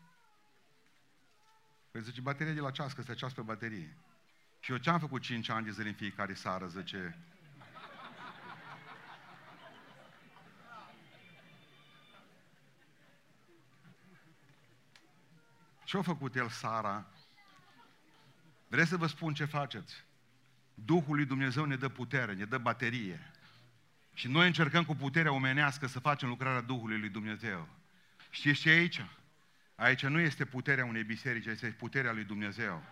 Păi 1.90 2.02
zice, 2.02 2.20
baterie 2.20 2.52
de 2.52 2.60
la 2.60 2.70
ceas, 2.70 2.92
că 2.92 3.00
este 3.00 3.14
ceas 3.14 3.32
pe 3.32 3.40
baterie. 3.40 3.96
Și 4.60 4.70
eu 4.70 4.76
ce-am 4.76 4.98
făcut 4.98 5.22
5 5.22 5.48
ani 5.48 5.64
de 5.64 5.70
zile 5.70 5.88
în 5.88 5.94
fiecare 5.94 6.34
seară, 6.34 6.66
zice, 6.66 7.18
Ce-a 15.92 16.02
făcut 16.02 16.36
el, 16.36 16.48
Sara? 16.48 17.06
Vreți 18.68 18.88
să 18.88 18.96
vă 18.96 19.06
spun 19.06 19.34
ce 19.34 19.44
faceți? 19.44 19.94
Duhul 20.74 21.16
lui 21.16 21.24
Dumnezeu 21.24 21.64
ne 21.64 21.76
dă 21.76 21.88
putere, 21.88 22.32
ne 22.32 22.44
dă 22.44 22.58
baterie. 22.58 23.30
Și 24.14 24.28
noi 24.28 24.46
încercăm 24.46 24.84
cu 24.84 24.94
puterea 24.94 25.32
omenească 25.32 25.86
să 25.86 26.00
facem 26.00 26.28
lucrarea 26.28 26.60
Duhului 26.60 26.98
lui 26.98 27.08
Dumnezeu. 27.08 27.68
Știți 28.30 28.60
ce 28.60 28.70
e 28.70 28.78
aici? 28.78 29.04
Aici 29.74 30.06
nu 30.06 30.20
este 30.20 30.44
puterea 30.44 30.84
unei 30.84 31.04
biserici, 31.04 31.46
este 31.46 31.66
puterea 31.66 32.12
lui 32.12 32.24
Dumnezeu. 32.24 32.82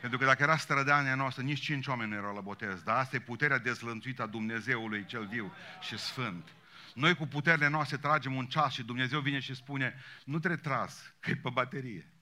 Pentru 0.00 0.18
că 0.18 0.24
dacă 0.24 0.42
era 0.42 0.56
strădania 0.56 1.14
noastră, 1.14 1.42
nici 1.42 1.60
cinci 1.60 1.86
oameni 1.86 2.10
nu 2.10 2.16
erau 2.16 2.34
la 2.34 2.40
botez. 2.40 2.82
Dar 2.82 2.96
asta 2.96 3.16
e 3.16 3.20
puterea 3.20 3.58
dezlănțuită 3.58 4.22
a 4.22 4.26
Dumnezeului 4.26 5.04
cel 5.04 5.26
viu 5.26 5.52
și 5.80 5.98
sfânt. 5.98 6.48
Noi 6.94 7.14
cu 7.14 7.26
puterile 7.26 7.68
noastre 7.68 7.96
tragem 7.96 8.34
un 8.34 8.46
ceas 8.46 8.72
și 8.72 8.82
Dumnezeu 8.82 9.20
vine 9.20 9.38
și 9.38 9.54
spune, 9.54 9.94
nu 10.24 10.38
te 10.38 10.48
retras, 10.48 11.14
că 11.20 11.30
e 11.30 11.36
pe 11.36 11.50
baterie. 11.52 12.12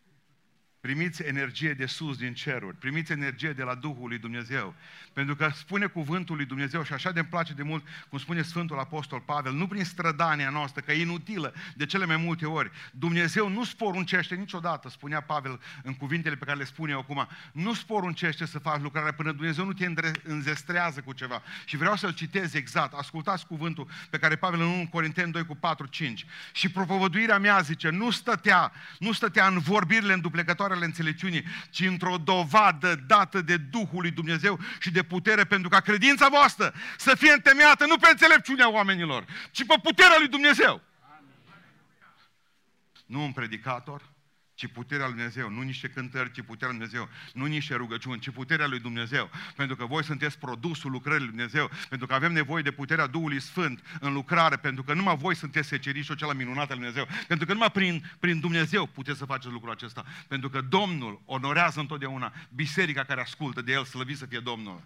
Primiți 0.80 1.22
energie 1.22 1.72
de 1.72 1.86
sus 1.86 2.16
din 2.16 2.34
ceruri, 2.34 2.76
primiți 2.76 3.12
energie 3.12 3.52
de 3.52 3.62
la 3.62 3.74
Duhul 3.74 4.08
lui 4.08 4.18
Dumnezeu. 4.18 4.74
Pentru 5.12 5.36
că 5.36 5.50
spune 5.54 5.86
cuvântul 5.86 6.36
lui 6.36 6.44
Dumnezeu 6.44 6.82
și 6.82 6.92
așa 6.92 7.10
de 7.10 7.18
îmi 7.18 7.28
place 7.28 7.52
de 7.52 7.62
mult, 7.62 7.84
cum 8.08 8.18
spune 8.18 8.42
Sfântul 8.42 8.78
Apostol 8.78 9.20
Pavel, 9.20 9.52
nu 9.52 9.66
prin 9.66 9.84
strădania 9.84 10.50
noastră, 10.50 10.82
că 10.82 10.92
e 10.92 11.00
inutilă 11.00 11.54
de 11.74 11.86
cele 11.86 12.04
mai 12.04 12.16
multe 12.16 12.46
ori. 12.46 12.70
Dumnezeu 12.92 13.48
nu 13.48 13.64
sporuncește 13.64 14.34
niciodată, 14.34 14.88
spunea 14.88 15.20
Pavel 15.20 15.60
în 15.82 15.94
cuvintele 15.94 16.36
pe 16.36 16.44
care 16.44 16.58
le 16.58 16.64
spune 16.64 16.92
eu 16.92 16.98
acum, 16.98 17.28
nu 17.52 17.74
sporuncește 17.74 18.46
să 18.46 18.58
faci 18.58 18.80
lucrarea 18.80 19.12
până 19.12 19.32
Dumnezeu 19.32 19.64
nu 19.64 19.72
te 19.72 19.92
înzestrează 20.22 21.00
cu 21.00 21.12
ceva. 21.12 21.42
Și 21.64 21.76
vreau 21.76 21.96
să-l 21.96 22.14
citez 22.14 22.54
exact. 22.54 22.92
Ascultați 22.92 23.46
cuvântul 23.46 23.88
pe 24.10 24.18
care 24.18 24.36
Pavel 24.36 24.60
în 24.60 24.66
1 24.66 24.88
Corinteni 24.88 25.32
2 25.32 25.46
cu 25.46 25.54
4, 25.54 25.86
5. 25.86 26.26
Și 26.52 26.70
propovăduirea 26.70 27.38
mea, 27.38 27.60
zice, 27.60 27.88
nu 27.88 28.10
stătea, 28.10 28.72
nu 28.98 29.12
stătea 29.12 29.46
în 29.46 29.58
vorbirile 29.58 30.12
înduplecătoare 30.12 30.67
ale 30.72 30.84
înțelepciunii, 30.84 31.44
ci 31.70 31.80
într-o 31.80 32.16
dovadă 32.16 32.94
dată 33.06 33.40
de 33.40 33.56
Duhul 33.56 34.00
lui 34.00 34.10
Dumnezeu 34.10 34.58
și 34.80 34.90
de 34.90 35.02
putere, 35.02 35.44
pentru 35.44 35.68
ca 35.68 35.80
credința 35.80 36.28
voastră 36.28 36.74
să 36.96 37.14
fie 37.14 37.32
întemeiată 37.32 37.86
nu 37.86 37.96
pe 37.96 38.08
înțelepciunea 38.10 38.70
oamenilor, 38.70 39.24
ci 39.50 39.66
pe 39.66 39.74
puterea 39.82 40.16
lui 40.18 40.28
Dumnezeu. 40.28 40.80
Nu 43.06 43.22
un 43.22 43.32
predicator, 43.32 44.02
ci 44.58 44.66
puterea 44.66 45.06
lui 45.06 45.14
Dumnezeu. 45.14 45.50
Nu 45.50 45.62
niște 45.62 45.88
cântări, 45.88 46.32
ci 46.32 46.40
puterea 46.40 46.68
lui 46.68 46.78
Dumnezeu. 46.78 47.08
Nu 47.32 47.44
niște 47.44 47.74
rugăciuni, 47.74 48.20
ci 48.20 48.30
puterea 48.30 48.66
lui 48.66 48.78
Dumnezeu. 48.78 49.30
Pentru 49.56 49.76
că 49.76 49.84
voi 49.84 50.04
sunteți 50.04 50.38
produsul 50.38 50.90
lucrării 50.90 51.26
lui 51.26 51.28
Dumnezeu. 51.28 51.70
Pentru 51.88 52.06
că 52.06 52.14
avem 52.14 52.32
nevoie 52.32 52.62
de 52.62 52.70
puterea 52.70 53.06
Duhului 53.06 53.40
Sfânt 53.40 53.98
în 54.00 54.12
lucrare. 54.12 54.56
Pentru 54.56 54.82
că 54.82 54.94
numai 54.94 55.16
voi 55.16 55.34
sunteți 55.34 55.68
secerișul 55.68 56.14
acela 56.14 56.32
minunat 56.32 56.70
al 56.70 56.78
lui 56.78 56.86
Dumnezeu. 56.86 57.06
Pentru 57.26 57.46
că 57.46 57.52
numai 57.52 57.70
prin, 57.70 58.10
prin 58.20 58.40
Dumnezeu 58.40 58.86
puteți 58.86 59.18
să 59.18 59.24
faceți 59.24 59.52
lucrul 59.52 59.72
acesta. 59.72 60.04
Pentru 60.28 60.48
că 60.50 60.60
Domnul 60.60 61.22
onorează 61.24 61.80
întotdeauna 61.80 62.32
biserica 62.54 63.04
care 63.04 63.20
ascultă 63.20 63.62
de 63.62 63.72
El, 63.72 63.84
slăvit 63.84 64.16
să 64.16 64.26
fie 64.26 64.38
Domnul. 64.38 64.82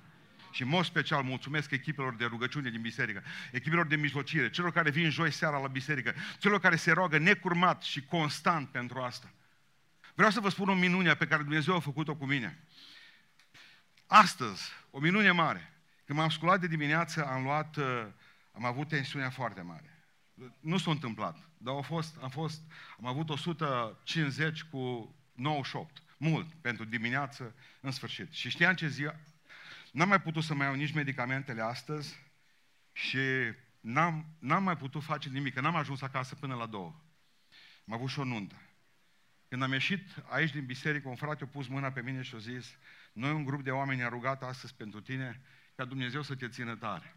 Și 0.50 0.62
în 0.62 0.68
mod 0.68 0.84
special 0.84 1.22
mulțumesc 1.22 1.70
echipelor 1.70 2.14
de 2.14 2.24
rugăciune 2.24 2.70
din 2.70 2.80
biserică, 2.80 3.22
echipelor 3.52 3.86
de 3.86 3.96
mijlocire, 3.96 4.50
celor 4.50 4.72
care 4.72 4.90
vin 4.90 5.10
joi 5.10 5.30
seara 5.30 5.58
la 5.58 5.66
biserică, 5.66 6.14
celor 6.38 6.60
care 6.60 6.76
se 6.76 6.92
roagă 6.92 7.18
necurmat 7.18 7.82
și 7.82 8.02
constant 8.02 8.68
pentru 8.68 8.98
asta. 8.98 9.32
Vreau 10.14 10.31
să 10.31 10.40
vă 10.40 10.49
spun 10.49 10.69
o 10.69 10.75
minune 10.75 11.14
pe 11.14 11.26
care 11.26 11.42
Dumnezeu 11.42 11.75
a 11.75 11.81
făcut-o 11.81 12.14
cu 12.14 12.25
mine. 12.25 12.64
Astăzi, 14.07 14.62
o 14.90 14.99
minune 14.99 15.31
mare. 15.31 15.73
Când 16.04 16.19
m-am 16.19 16.28
sculat 16.28 16.61
de 16.61 16.66
dimineață, 16.66 17.26
am 17.26 17.42
luat, 17.42 17.76
uh, 17.76 18.07
am 18.52 18.64
avut 18.64 18.88
tensiunea 18.88 19.31
foarte 19.31 19.61
mare. 19.61 20.04
Nu 20.61 20.78
s-a 20.78 20.90
întâmplat, 20.90 21.49
dar 21.59 21.75
au 21.75 21.83
fost, 21.83 22.16
am, 22.23 22.31
fost, 22.31 22.62
am 22.99 23.07
avut 23.07 23.28
150 23.31 24.62
cu 24.62 25.14
98. 25.33 26.02
Mult 26.16 26.52
pentru 26.61 26.85
dimineață, 26.85 27.54
în 27.81 27.90
sfârșit. 27.90 28.33
Și 28.33 28.50
știam 28.50 28.75
ce 28.75 28.88
zi, 28.88 29.07
n-am 29.92 30.09
mai 30.09 30.21
putut 30.21 30.42
să 30.42 30.54
mai 30.54 30.66
iau 30.66 30.75
nici 30.75 30.92
medicamentele 30.92 31.62
astăzi 31.62 32.21
și 32.92 33.19
n-am, 33.81 34.26
n-am 34.38 34.62
mai 34.62 34.76
putut 34.76 35.02
face 35.02 35.28
nimic, 35.28 35.54
că 35.54 35.61
n-am 35.61 35.76
ajuns 35.76 36.03
acasă 36.03 36.35
până 36.35 36.55
la 36.55 36.66
două. 36.66 36.94
Am 37.87 37.94
avut 37.94 38.09
și 38.09 38.18
o 38.18 38.25
nuntă. 38.25 38.57
Când 39.52 39.64
am 39.64 39.72
ieșit 39.72 40.08
aici 40.28 40.50
din 40.50 40.64
biserică, 40.64 41.08
un 41.08 41.14
frate 41.14 41.44
a 41.44 41.46
pus 41.46 41.66
mâna 41.66 41.90
pe 41.90 42.02
mine 42.02 42.22
și 42.22 42.34
a 42.34 42.38
zis, 42.38 42.76
noi 43.12 43.30
un 43.30 43.44
grup 43.44 43.64
de 43.64 43.70
oameni 43.70 44.02
am 44.02 44.10
rugat 44.10 44.42
astăzi 44.42 44.74
pentru 44.74 45.00
tine 45.00 45.40
ca 45.76 45.84
Dumnezeu 45.84 46.22
să 46.22 46.34
te 46.34 46.48
țină 46.48 46.76
tare. 46.76 47.14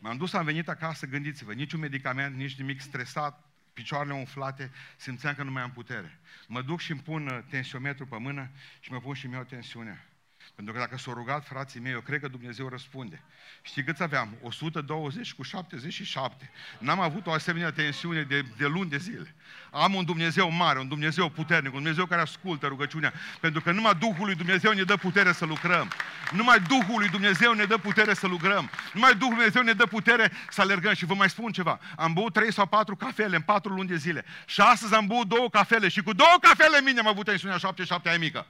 M-am 0.00 0.16
dus, 0.16 0.32
am 0.32 0.44
venit 0.44 0.68
acasă, 0.68 1.06
gândiți-vă, 1.06 1.52
niciun 1.52 1.80
medicament, 1.80 2.36
nici 2.36 2.58
nimic 2.58 2.80
stresat, 2.80 3.50
picioarele 3.72 4.14
umflate, 4.14 4.70
simțeam 4.96 5.34
că 5.34 5.42
nu 5.42 5.50
mai 5.50 5.62
am 5.62 5.72
putere. 5.72 6.20
Mă 6.46 6.62
duc 6.62 6.80
și 6.80 6.90
îmi 6.90 7.00
pun 7.00 7.26
uh, 7.26 7.38
tensiometru 7.50 8.06
pe 8.06 8.16
mână 8.18 8.50
și 8.80 8.92
mă 8.92 9.00
pun 9.00 9.14
și 9.14 9.26
mi 9.26 9.32
iau 9.32 9.44
tensiunea. 9.44 10.06
Pentru 10.54 10.74
că 10.74 10.80
dacă 10.80 10.98
s-au 10.98 11.14
rugat 11.14 11.46
frații 11.46 11.80
mei, 11.80 11.92
eu 11.92 12.00
cred 12.00 12.20
că 12.20 12.28
Dumnezeu 12.28 12.68
răspunde. 12.68 13.22
Știi 13.62 13.84
câți 13.84 14.02
aveam? 14.02 14.36
120 14.42 15.32
cu 15.32 15.42
77. 15.42 16.50
N-am 16.78 17.00
avut 17.00 17.26
o 17.26 17.32
asemenea 17.32 17.72
tensiune 17.72 18.22
de, 18.22 18.44
de 18.56 18.66
luni 18.66 18.90
de 18.90 18.96
zile. 18.96 19.34
Am 19.70 19.94
un 19.94 20.04
Dumnezeu 20.04 20.50
mare, 20.50 20.78
un 20.78 20.88
Dumnezeu 20.88 21.28
puternic, 21.28 21.72
un 21.72 21.78
Dumnezeu 21.78 22.06
care 22.06 22.20
ascultă 22.20 22.66
rugăciunea. 22.66 23.12
Pentru 23.40 23.60
că 23.60 23.72
numai 23.72 23.94
Duhul 23.94 24.26
lui 24.26 24.34
Dumnezeu 24.34 24.72
ne 24.72 24.82
dă 24.82 24.96
putere 24.96 25.32
să 25.32 25.44
lucrăm. 25.44 25.90
Numai 26.32 26.60
Duhul 26.60 26.98
lui 26.98 27.08
Dumnezeu 27.08 27.52
ne 27.52 27.64
dă 27.64 27.78
putere 27.78 28.14
să 28.14 28.26
lucrăm. 28.26 28.70
Numai 28.92 29.14
Duhul 29.14 29.34
lui 29.34 29.50
Dumnezeu 29.50 29.62
ne 29.62 29.72
dă 29.72 29.86
putere 29.86 30.32
să 30.50 30.60
alergăm. 30.60 30.94
Și 30.94 31.04
vă 31.04 31.14
mai 31.14 31.30
spun 31.30 31.52
ceva. 31.52 31.80
Am 31.96 32.12
băut 32.12 32.32
3 32.32 32.52
sau 32.52 32.66
4 32.66 32.96
cafele 32.96 33.36
în 33.36 33.42
4 33.42 33.72
luni 33.72 33.88
de 33.88 33.96
zile. 33.96 34.24
Și 34.46 34.60
astăzi 34.60 34.94
am 34.94 35.06
băut 35.06 35.28
două 35.28 35.50
cafele 35.50 35.88
și 35.88 36.02
cu 36.02 36.12
două 36.12 36.36
cafele 36.40 36.80
mine 36.80 36.98
am 36.98 37.06
avut 37.06 37.24
tensiunea 37.24 37.58
77 37.58 38.08
aia 38.08 38.18
mică. 38.18 38.46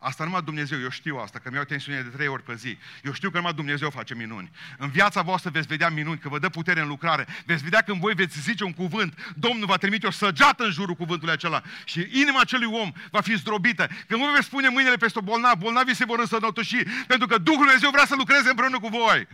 Asta 0.00 0.24
numai 0.24 0.42
Dumnezeu, 0.42 0.80
eu 0.80 0.88
știu 0.88 1.16
asta, 1.16 1.38
că 1.38 1.50
mi-au 1.50 1.64
tensiune 1.64 2.00
de 2.00 2.08
trei 2.08 2.26
ori 2.26 2.42
pe 2.42 2.54
zi. 2.54 2.78
Eu 3.02 3.12
știu 3.12 3.30
că 3.30 3.36
numai 3.36 3.52
Dumnezeu 3.52 3.90
face 3.90 4.14
minuni. 4.14 4.50
În 4.76 4.88
viața 4.90 5.22
voastră 5.22 5.50
veți 5.50 5.66
vedea 5.66 5.88
minuni, 5.88 6.18
că 6.18 6.28
vă 6.28 6.38
dă 6.38 6.48
putere 6.48 6.80
în 6.80 6.88
lucrare. 6.88 7.26
Veți 7.46 7.62
vedea 7.62 7.80
când 7.80 8.00
voi 8.00 8.14
veți 8.14 8.40
zice 8.40 8.64
un 8.64 8.72
cuvânt, 8.72 9.32
Domnul 9.36 9.66
va 9.66 9.76
trimite 9.76 10.06
o 10.06 10.10
săgeată 10.10 10.64
în 10.64 10.70
jurul 10.70 10.94
cuvântului 10.94 11.34
acela 11.34 11.62
și 11.84 12.08
inima 12.12 12.40
acelui 12.40 12.72
om 12.72 12.92
va 13.10 13.20
fi 13.20 13.36
zdrobită. 13.36 13.88
Când 14.06 14.20
voi 14.20 14.32
veți 14.34 14.46
spune 14.46 14.68
mâinile 14.68 14.96
peste 14.96 15.20
bolnav, 15.20 15.58
bolnavii 15.58 15.94
se 15.94 16.04
vor 16.04 16.18
însănătoși, 16.18 16.82
pentru 17.06 17.26
că 17.26 17.38
Duhul 17.38 17.64
Dumnezeu 17.64 17.90
vrea 17.90 18.06
să 18.06 18.14
lucreze 18.14 18.48
împreună 18.48 18.78
cu 18.78 18.88
voi. 18.88 19.28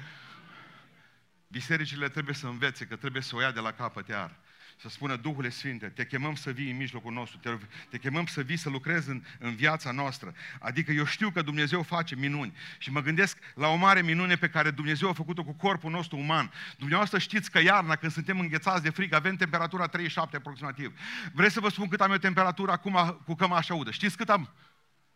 Bisericile 1.48 2.08
trebuie 2.08 2.34
să 2.34 2.46
învețe 2.46 2.84
că 2.84 2.96
trebuie 2.96 3.22
să 3.22 3.36
o 3.36 3.40
ia 3.40 3.50
de 3.50 3.60
la 3.60 3.72
capăt 3.72 4.08
iar 4.08 4.30
să 4.76 4.88
spună 4.88 5.16
Duhul 5.16 5.50
Sfinte, 5.50 5.86
te 5.86 6.06
chemăm 6.06 6.34
să 6.34 6.50
vii 6.50 6.70
în 6.70 6.76
mijlocul 6.76 7.12
nostru, 7.12 7.38
te, 7.38 7.50
te 7.90 7.98
chemăm 7.98 8.26
să 8.26 8.42
vii 8.42 8.56
să 8.56 8.68
lucrezi 8.68 9.08
în, 9.08 9.22
în 9.38 9.54
viața 9.54 9.90
noastră. 9.90 10.34
Adică 10.60 10.92
eu 10.92 11.04
știu 11.04 11.30
că 11.30 11.42
Dumnezeu 11.42 11.82
face 11.82 12.16
minuni 12.16 12.56
și 12.78 12.90
mă 12.90 13.00
gândesc 13.00 13.38
la 13.54 13.68
o 13.68 13.76
mare 13.76 14.02
minune 14.02 14.36
pe 14.36 14.48
care 14.48 14.70
Dumnezeu 14.70 15.08
a 15.08 15.12
făcut-o 15.12 15.44
cu 15.44 15.52
corpul 15.52 15.90
nostru 15.90 16.16
uman. 16.16 16.52
Dumneavoastră 16.76 17.18
știți 17.18 17.50
că 17.50 17.60
iarna, 17.60 17.96
când 17.96 18.12
suntem 18.12 18.40
înghețați 18.40 18.82
de 18.82 18.90
frig, 18.90 19.12
avem 19.12 19.36
temperatura 19.36 19.86
37 19.86 20.36
aproximativ. 20.36 20.98
Vreți 21.32 21.54
să 21.54 21.60
vă 21.60 21.68
spun 21.68 21.88
cât 21.88 22.00
am 22.00 22.10
eu 22.10 22.16
temperatură 22.16 22.72
acum 22.72 23.20
cu 23.24 23.34
cămașa 23.34 23.74
udă? 23.74 23.90
Știți 23.90 24.16
cât 24.16 24.28
am? 24.28 24.50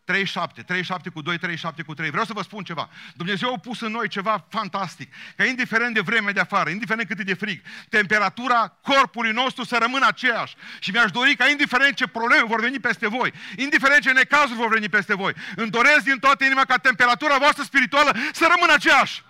37, 0.08 0.62
37 0.62 1.10
cu 1.10 1.22
2, 1.22 1.38
37 1.38 1.82
cu 1.82 1.94
3. 1.94 2.10
Vreau 2.10 2.24
să 2.24 2.32
vă 2.32 2.42
spun 2.42 2.64
ceva. 2.64 2.88
Dumnezeu 3.14 3.52
a 3.52 3.58
pus 3.58 3.80
în 3.80 3.90
noi 3.90 4.08
ceva 4.08 4.46
fantastic. 4.48 5.14
Că 5.36 5.42
indiferent 5.42 5.94
de 5.94 6.00
vreme 6.00 6.30
de 6.30 6.40
afară, 6.40 6.70
indiferent 6.70 7.08
cât 7.08 7.18
e 7.18 7.22
de 7.22 7.34
frig, 7.34 7.60
temperatura 7.88 8.78
corpului 8.82 9.32
nostru 9.32 9.64
să 9.64 9.76
rămână 9.80 10.06
aceeași. 10.06 10.54
Și 10.78 10.90
mi-aș 10.90 11.10
dori 11.10 11.36
ca 11.36 11.48
indiferent 11.48 11.94
ce 11.94 12.06
probleme 12.06 12.44
vor 12.46 12.60
veni 12.60 12.80
peste 12.80 13.08
voi, 13.08 13.32
indiferent 13.56 14.02
ce 14.02 14.12
necazuri 14.12 14.58
vor 14.58 14.68
veni 14.68 14.88
peste 14.88 15.14
voi, 15.14 15.32
îmi 15.56 15.70
doresc 15.70 16.04
din 16.04 16.18
toată 16.18 16.44
inima 16.44 16.64
ca 16.64 16.76
temperatura 16.76 17.38
voastră 17.38 17.62
spirituală 17.62 18.16
să 18.32 18.46
rămână 18.54 18.72
aceeași. 18.72 19.22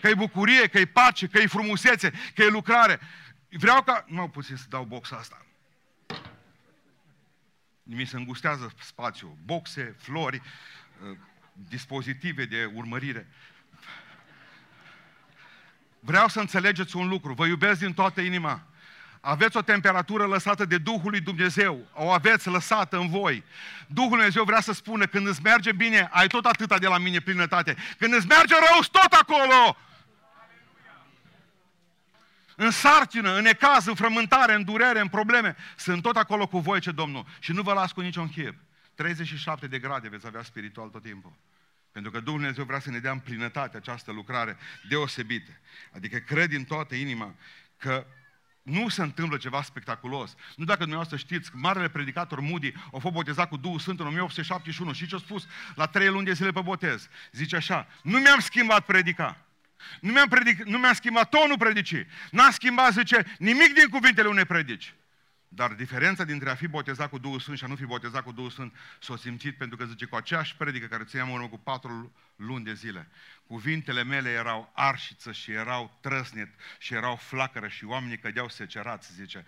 Că 0.00 0.08
e 0.08 0.14
bucurie, 0.14 0.66
că 0.66 0.78
e 0.78 0.84
pace, 0.84 1.26
că 1.26 1.38
e 1.38 1.46
frumusețe, 1.46 2.12
că 2.34 2.42
e 2.42 2.48
lucrare. 2.48 3.00
Vreau 3.48 3.82
ca... 3.82 4.04
Nu 4.06 4.20
am 4.20 4.30
puțin 4.30 4.56
să 4.56 4.64
dau 4.68 4.84
boxa 4.84 5.16
asta 5.16 5.47
mi 7.96 8.06
se 8.06 8.16
îngustează 8.16 8.72
spațiul, 8.80 9.36
boxe, 9.44 9.94
flori, 9.98 10.42
uh, 11.10 11.16
dispozitive 11.68 12.44
de 12.44 12.70
urmărire. 12.74 13.26
Vreau 16.00 16.28
să 16.28 16.40
înțelegeți 16.40 16.96
un 16.96 17.08
lucru, 17.08 17.32
vă 17.32 17.46
iubesc 17.46 17.78
din 17.78 17.94
toată 17.94 18.20
inima. 18.20 18.62
Aveți 19.20 19.56
o 19.56 19.62
temperatură 19.62 20.26
lăsată 20.26 20.64
de 20.64 20.78
Duhul 20.78 21.10
lui 21.10 21.20
Dumnezeu, 21.20 21.86
o 21.92 22.10
aveți 22.10 22.48
lăsată 22.48 22.98
în 22.98 23.08
voi. 23.08 23.44
Duhul 23.86 24.08
lui 24.08 24.16
Dumnezeu 24.16 24.44
vrea 24.44 24.60
să 24.60 24.72
spună, 24.72 25.06
când 25.06 25.26
îți 25.26 25.42
merge 25.42 25.72
bine, 25.72 26.08
ai 26.12 26.26
tot 26.26 26.44
atâta 26.44 26.78
de 26.78 26.86
la 26.86 26.98
mine 26.98 27.18
plinătate. 27.18 27.76
Când 27.98 28.14
îți 28.14 28.26
merge 28.26 28.54
rău, 28.54 28.80
tot 28.90 29.12
acolo. 29.12 29.76
În 32.60 32.70
sarcină, 32.70 33.36
în 33.36 33.46
ecaz, 33.46 33.86
în 33.86 33.94
frământare, 33.94 34.54
în 34.54 34.64
durere, 34.64 35.00
în 35.00 35.08
probleme. 35.08 35.56
Sunt 35.76 36.02
tot 36.02 36.16
acolo 36.16 36.46
cu 36.46 36.58
voi, 36.58 36.80
ce 36.80 36.90
Domnul. 36.90 37.26
Și 37.38 37.52
nu 37.52 37.62
vă 37.62 37.72
las 37.72 37.92
cu 37.92 38.00
niciun 38.00 38.28
chip. 38.28 38.54
37 38.94 39.66
de 39.66 39.78
grade 39.78 40.08
veți 40.08 40.26
avea 40.26 40.42
spiritual 40.42 40.88
tot 40.88 41.02
timpul. 41.02 41.32
Pentru 41.92 42.10
că 42.10 42.20
Dumnezeu 42.20 42.64
vrea 42.64 42.80
să 42.80 42.90
ne 42.90 42.98
dea 42.98 43.10
în 43.10 43.18
plinătate 43.18 43.76
această 43.76 44.12
lucrare 44.12 44.56
deosebită. 44.88 45.50
Adică 45.94 46.16
cred 46.16 46.48
din 46.48 46.64
toată 46.64 46.94
inima 46.94 47.34
că 47.76 48.06
nu 48.62 48.88
se 48.88 49.02
întâmplă 49.02 49.36
ceva 49.36 49.62
spectaculos. 49.62 50.34
Nu 50.56 50.64
dacă 50.64 50.78
dumneavoastră 50.78 51.16
știți, 51.16 51.50
marele 51.54 51.88
predicator 51.88 52.40
Moody 52.40 52.72
a 52.92 52.98
fost 52.98 53.14
botezat 53.14 53.48
cu 53.48 53.56
Duhul 53.56 53.78
Sfânt 53.78 54.00
în 54.00 54.06
1871 54.06 54.92
și 54.92 55.06
ce 55.06 55.14
a 55.14 55.18
spus 55.18 55.46
la 55.74 55.86
trei 55.86 56.08
luni 56.08 56.24
de 56.24 56.32
zile 56.32 56.50
pe 56.50 56.60
botez? 56.60 57.08
Zice 57.32 57.56
așa, 57.56 57.86
nu 58.02 58.18
mi-am 58.18 58.40
schimbat 58.40 58.84
predica. 58.84 59.47
Nu 60.00 60.12
mi-am, 60.12 60.28
predic, 60.28 60.62
nu 60.62 60.78
mi-am 60.78 60.92
schimbat 60.92 61.28
tonul 61.28 61.58
predicii. 61.58 62.06
N-am 62.30 62.50
schimbat, 62.50 62.92
zice, 62.92 63.36
nimic 63.38 63.74
din 63.74 63.88
cuvintele 63.90 64.28
unei 64.28 64.44
predici. 64.44 64.94
Dar 65.48 65.72
diferența 65.72 66.24
dintre 66.24 66.50
a 66.50 66.54
fi 66.54 66.66
botezat 66.66 67.10
cu 67.10 67.18
Duhul 67.18 67.40
Sfânt 67.40 67.58
și 67.58 67.64
a 67.64 67.66
nu 67.66 67.76
fi 67.76 67.84
botezat 67.84 68.22
cu 68.22 68.32
Duhul 68.32 68.50
Sfânt 68.50 68.74
s-a 69.00 69.16
simțit 69.16 69.56
pentru 69.56 69.76
că 69.76 69.84
zice 69.84 70.04
cu 70.04 70.16
aceeași 70.16 70.56
predică 70.56 70.86
care 70.86 71.04
țineam 71.04 71.28
în 71.28 71.34
urmă 71.34 71.48
cu 71.48 71.58
patru 71.58 72.12
luni 72.36 72.64
de 72.64 72.74
zile. 72.74 73.08
Cuvintele 73.46 74.04
mele 74.04 74.30
erau 74.30 74.72
arșiță 74.74 75.32
și 75.32 75.50
erau 75.50 75.98
trăsnet 76.00 76.48
și 76.78 76.94
erau 76.94 77.16
flacără 77.16 77.68
și 77.68 77.84
oamenii 77.84 78.18
cădeau 78.18 78.48
secerați, 78.48 79.14
zice 79.14 79.46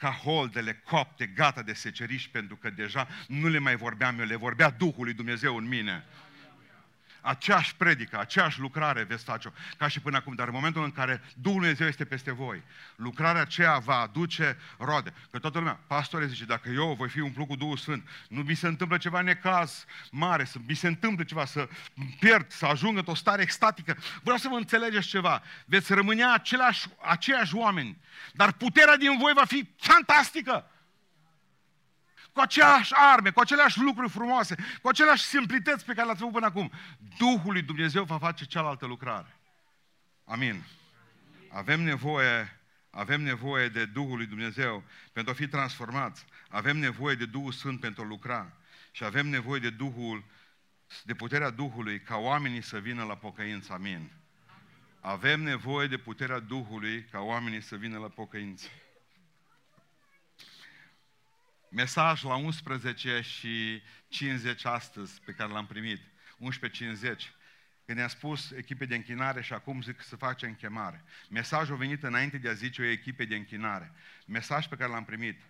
ca 0.00 0.10
holdele 0.10 0.82
copte, 0.84 1.26
gata 1.26 1.62
de 1.62 1.72
seceriș, 1.72 2.28
pentru 2.28 2.56
că 2.56 2.70
deja 2.70 3.08
nu 3.28 3.48
le 3.48 3.58
mai 3.58 3.76
vorbeam 3.76 4.18
eu, 4.18 4.24
le 4.24 4.36
vorbea 4.36 4.70
Duhul 4.70 5.04
lui 5.04 5.12
Dumnezeu 5.12 5.56
în 5.56 5.68
mine 5.68 6.04
aceeași 7.20 7.74
predică, 7.76 8.18
aceeași 8.18 8.60
lucrare 8.60 9.02
veți 9.02 9.24
face-o 9.24 9.50
ca 9.78 9.88
și 9.88 10.00
până 10.00 10.16
acum, 10.16 10.34
dar 10.34 10.46
în 10.46 10.54
momentul 10.54 10.84
în 10.84 10.92
care 10.92 11.22
Duhul 11.34 11.58
Dumnezeu 11.60 11.86
este 11.86 12.04
peste 12.04 12.30
voi, 12.30 12.62
lucrarea 12.96 13.40
aceea 13.40 13.78
va 13.78 14.00
aduce 14.00 14.58
roade. 14.78 15.14
Că 15.30 15.38
toată 15.38 15.58
lumea, 15.58 15.80
pastore 15.86 16.26
zice, 16.26 16.44
dacă 16.44 16.68
eu 16.68 16.94
voi 16.94 17.08
fi 17.08 17.20
umplut 17.20 17.46
cu 17.46 17.56
Duhul 17.56 17.76
Sfânt, 17.76 18.08
nu 18.28 18.42
mi 18.42 18.54
se 18.54 18.66
întâmplă 18.66 18.96
ceva 18.96 19.20
necaz 19.20 19.84
mare, 20.10 20.44
să 20.44 20.58
mi 20.66 20.74
se 20.74 20.86
întâmplă 20.86 21.24
ceva, 21.24 21.44
să 21.44 21.68
pierd, 22.20 22.50
să 22.50 22.66
ajung 22.66 22.96
într-o 22.96 23.14
stare 23.14 23.42
extatică. 23.42 23.96
Vreau 24.22 24.38
să 24.38 24.48
vă 24.48 24.56
înțelegeți 24.56 25.08
ceva. 25.08 25.42
Veți 25.64 25.92
rămâne 25.92 26.24
același, 26.24 26.88
aceiași 27.02 27.54
oameni, 27.54 27.98
dar 28.32 28.52
puterea 28.52 28.96
din 28.96 29.18
voi 29.18 29.32
va 29.32 29.44
fi 29.44 29.68
fantastică 29.76 30.70
cu 32.32 32.40
aceeași 32.40 32.92
arme, 32.94 33.30
cu 33.30 33.40
aceleași 33.40 33.80
lucruri 33.80 34.10
frumoase, 34.10 34.54
cu 34.82 34.88
aceleași 34.88 35.24
simplități 35.24 35.84
pe 35.84 35.92
care 35.92 36.04
le-ați 36.04 36.18
făcut 36.18 36.34
până 36.34 36.46
acum. 36.46 36.72
Duhul 37.18 37.52
lui 37.52 37.62
Dumnezeu 37.62 38.04
va 38.04 38.18
face 38.18 38.44
cealaltă 38.44 38.86
lucrare. 38.86 39.36
Amin. 40.24 40.62
Avem 41.48 41.80
nevoie, 41.80 42.60
avem 42.90 43.22
nevoie 43.22 43.68
de 43.68 43.84
Duhul 43.84 44.16
lui 44.16 44.26
Dumnezeu 44.26 44.84
pentru 45.12 45.32
a 45.32 45.36
fi 45.36 45.48
transformați. 45.48 46.24
Avem 46.48 46.76
nevoie 46.76 47.14
de 47.14 47.26
Duhul 47.26 47.52
Sfânt 47.52 47.80
pentru 47.80 48.02
a 48.02 48.06
lucra. 48.06 48.52
Și 48.90 49.04
avem 49.04 49.26
nevoie 49.26 49.60
de 49.60 49.70
Duhul, 49.70 50.24
de 51.04 51.14
puterea 51.14 51.50
Duhului 51.50 52.00
ca 52.00 52.16
oamenii 52.16 52.62
să 52.62 52.78
vină 52.78 53.04
la 53.04 53.14
pocăință. 53.14 53.72
Amin. 53.72 54.10
Avem 55.00 55.42
nevoie 55.42 55.86
de 55.86 55.96
puterea 55.96 56.38
Duhului 56.38 57.04
ca 57.04 57.18
oamenii 57.20 57.60
să 57.60 57.76
vină 57.76 57.98
la 57.98 58.08
pocăință 58.08 58.66
mesaj 61.70 62.22
la 62.22 62.34
11 62.34 63.20
și 63.20 63.82
50 64.08 64.64
astăzi 64.64 65.20
pe 65.24 65.32
care 65.32 65.52
l-am 65.52 65.66
primit, 65.66 66.00
11.50, 66.00 67.00
când 67.84 67.98
ne-a 67.98 68.08
spus 68.08 68.50
echipe 68.50 68.84
de 68.84 68.94
închinare 68.94 69.42
și 69.42 69.52
acum 69.52 69.82
zic 69.82 70.02
să 70.02 70.16
facem 70.16 70.54
chemare. 70.54 71.04
Mesajul 71.30 71.74
a 71.74 71.78
venit 71.78 72.02
înainte 72.02 72.38
de 72.38 72.48
a 72.48 72.52
zice 72.52 72.82
o 72.82 72.84
echipe 72.84 73.24
de 73.24 73.36
închinare. 73.36 73.92
Mesaj 74.26 74.66
pe 74.66 74.76
care 74.76 74.90
l-am 74.90 75.04
primit. 75.04 75.40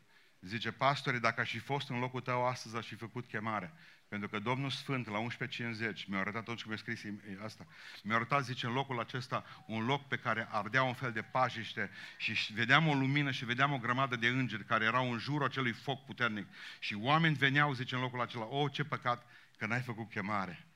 Zice, 0.40 0.72
pastore, 0.72 1.18
dacă 1.18 1.40
aș 1.40 1.50
fi 1.50 1.58
fost 1.58 1.88
în 1.88 1.98
locul 1.98 2.20
tău 2.20 2.46
astăzi, 2.46 2.76
aș 2.76 2.86
fi 2.86 2.94
făcut 2.94 3.26
chemare. 3.26 3.72
Pentru 4.08 4.28
că 4.28 4.38
Domnul 4.38 4.70
Sfânt, 4.70 5.08
la 5.08 5.26
11.50, 5.26 6.06
mi-a 6.06 6.18
arătat 6.18 6.40
atunci 6.40 6.60
cum 6.60 6.68
mi-a 6.68 6.76
scris 6.76 7.02
asta, 7.44 7.66
mi-a 8.02 8.14
arătat, 8.14 8.44
zice, 8.44 8.66
în 8.66 8.72
locul 8.72 9.00
acesta, 9.00 9.44
un 9.66 9.84
loc 9.84 10.08
pe 10.08 10.16
care 10.16 10.48
ardea 10.50 10.82
un 10.82 10.94
fel 10.94 11.12
de 11.12 11.22
pajiște 11.22 11.90
și 12.16 12.52
vedeam 12.52 12.86
o 12.86 12.94
lumină 12.94 13.30
și 13.30 13.44
vedeam 13.44 13.72
o 13.72 13.78
grămadă 13.78 14.16
de 14.16 14.26
îngeri 14.26 14.64
care 14.64 14.84
erau 14.84 15.12
în 15.12 15.18
jurul 15.18 15.46
acelui 15.46 15.72
foc 15.72 16.04
puternic. 16.04 16.46
Și 16.78 16.94
oameni 16.94 17.34
veneau, 17.34 17.72
zice, 17.72 17.94
în 17.94 18.00
locul 18.00 18.20
acela, 18.20 18.44
o, 18.44 18.68
ce 18.68 18.84
păcat 18.84 19.26
că 19.56 19.66
n-ai 19.66 19.82
făcut 19.82 20.10
chemare. 20.10 20.66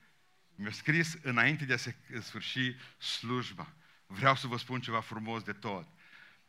Mi-a 0.54 0.70
scris 0.70 1.18
înainte 1.22 1.64
de 1.64 1.72
a 1.72 1.76
se 1.76 1.94
sfârși 2.20 2.76
slujba. 2.98 3.72
Vreau 4.06 4.34
să 4.34 4.46
vă 4.46 4.56
spun 4.56 4.80
ceva 4.80 5.00
frumos 5.00 5.42
de 5.42 5.52
tot. 5.52 5.86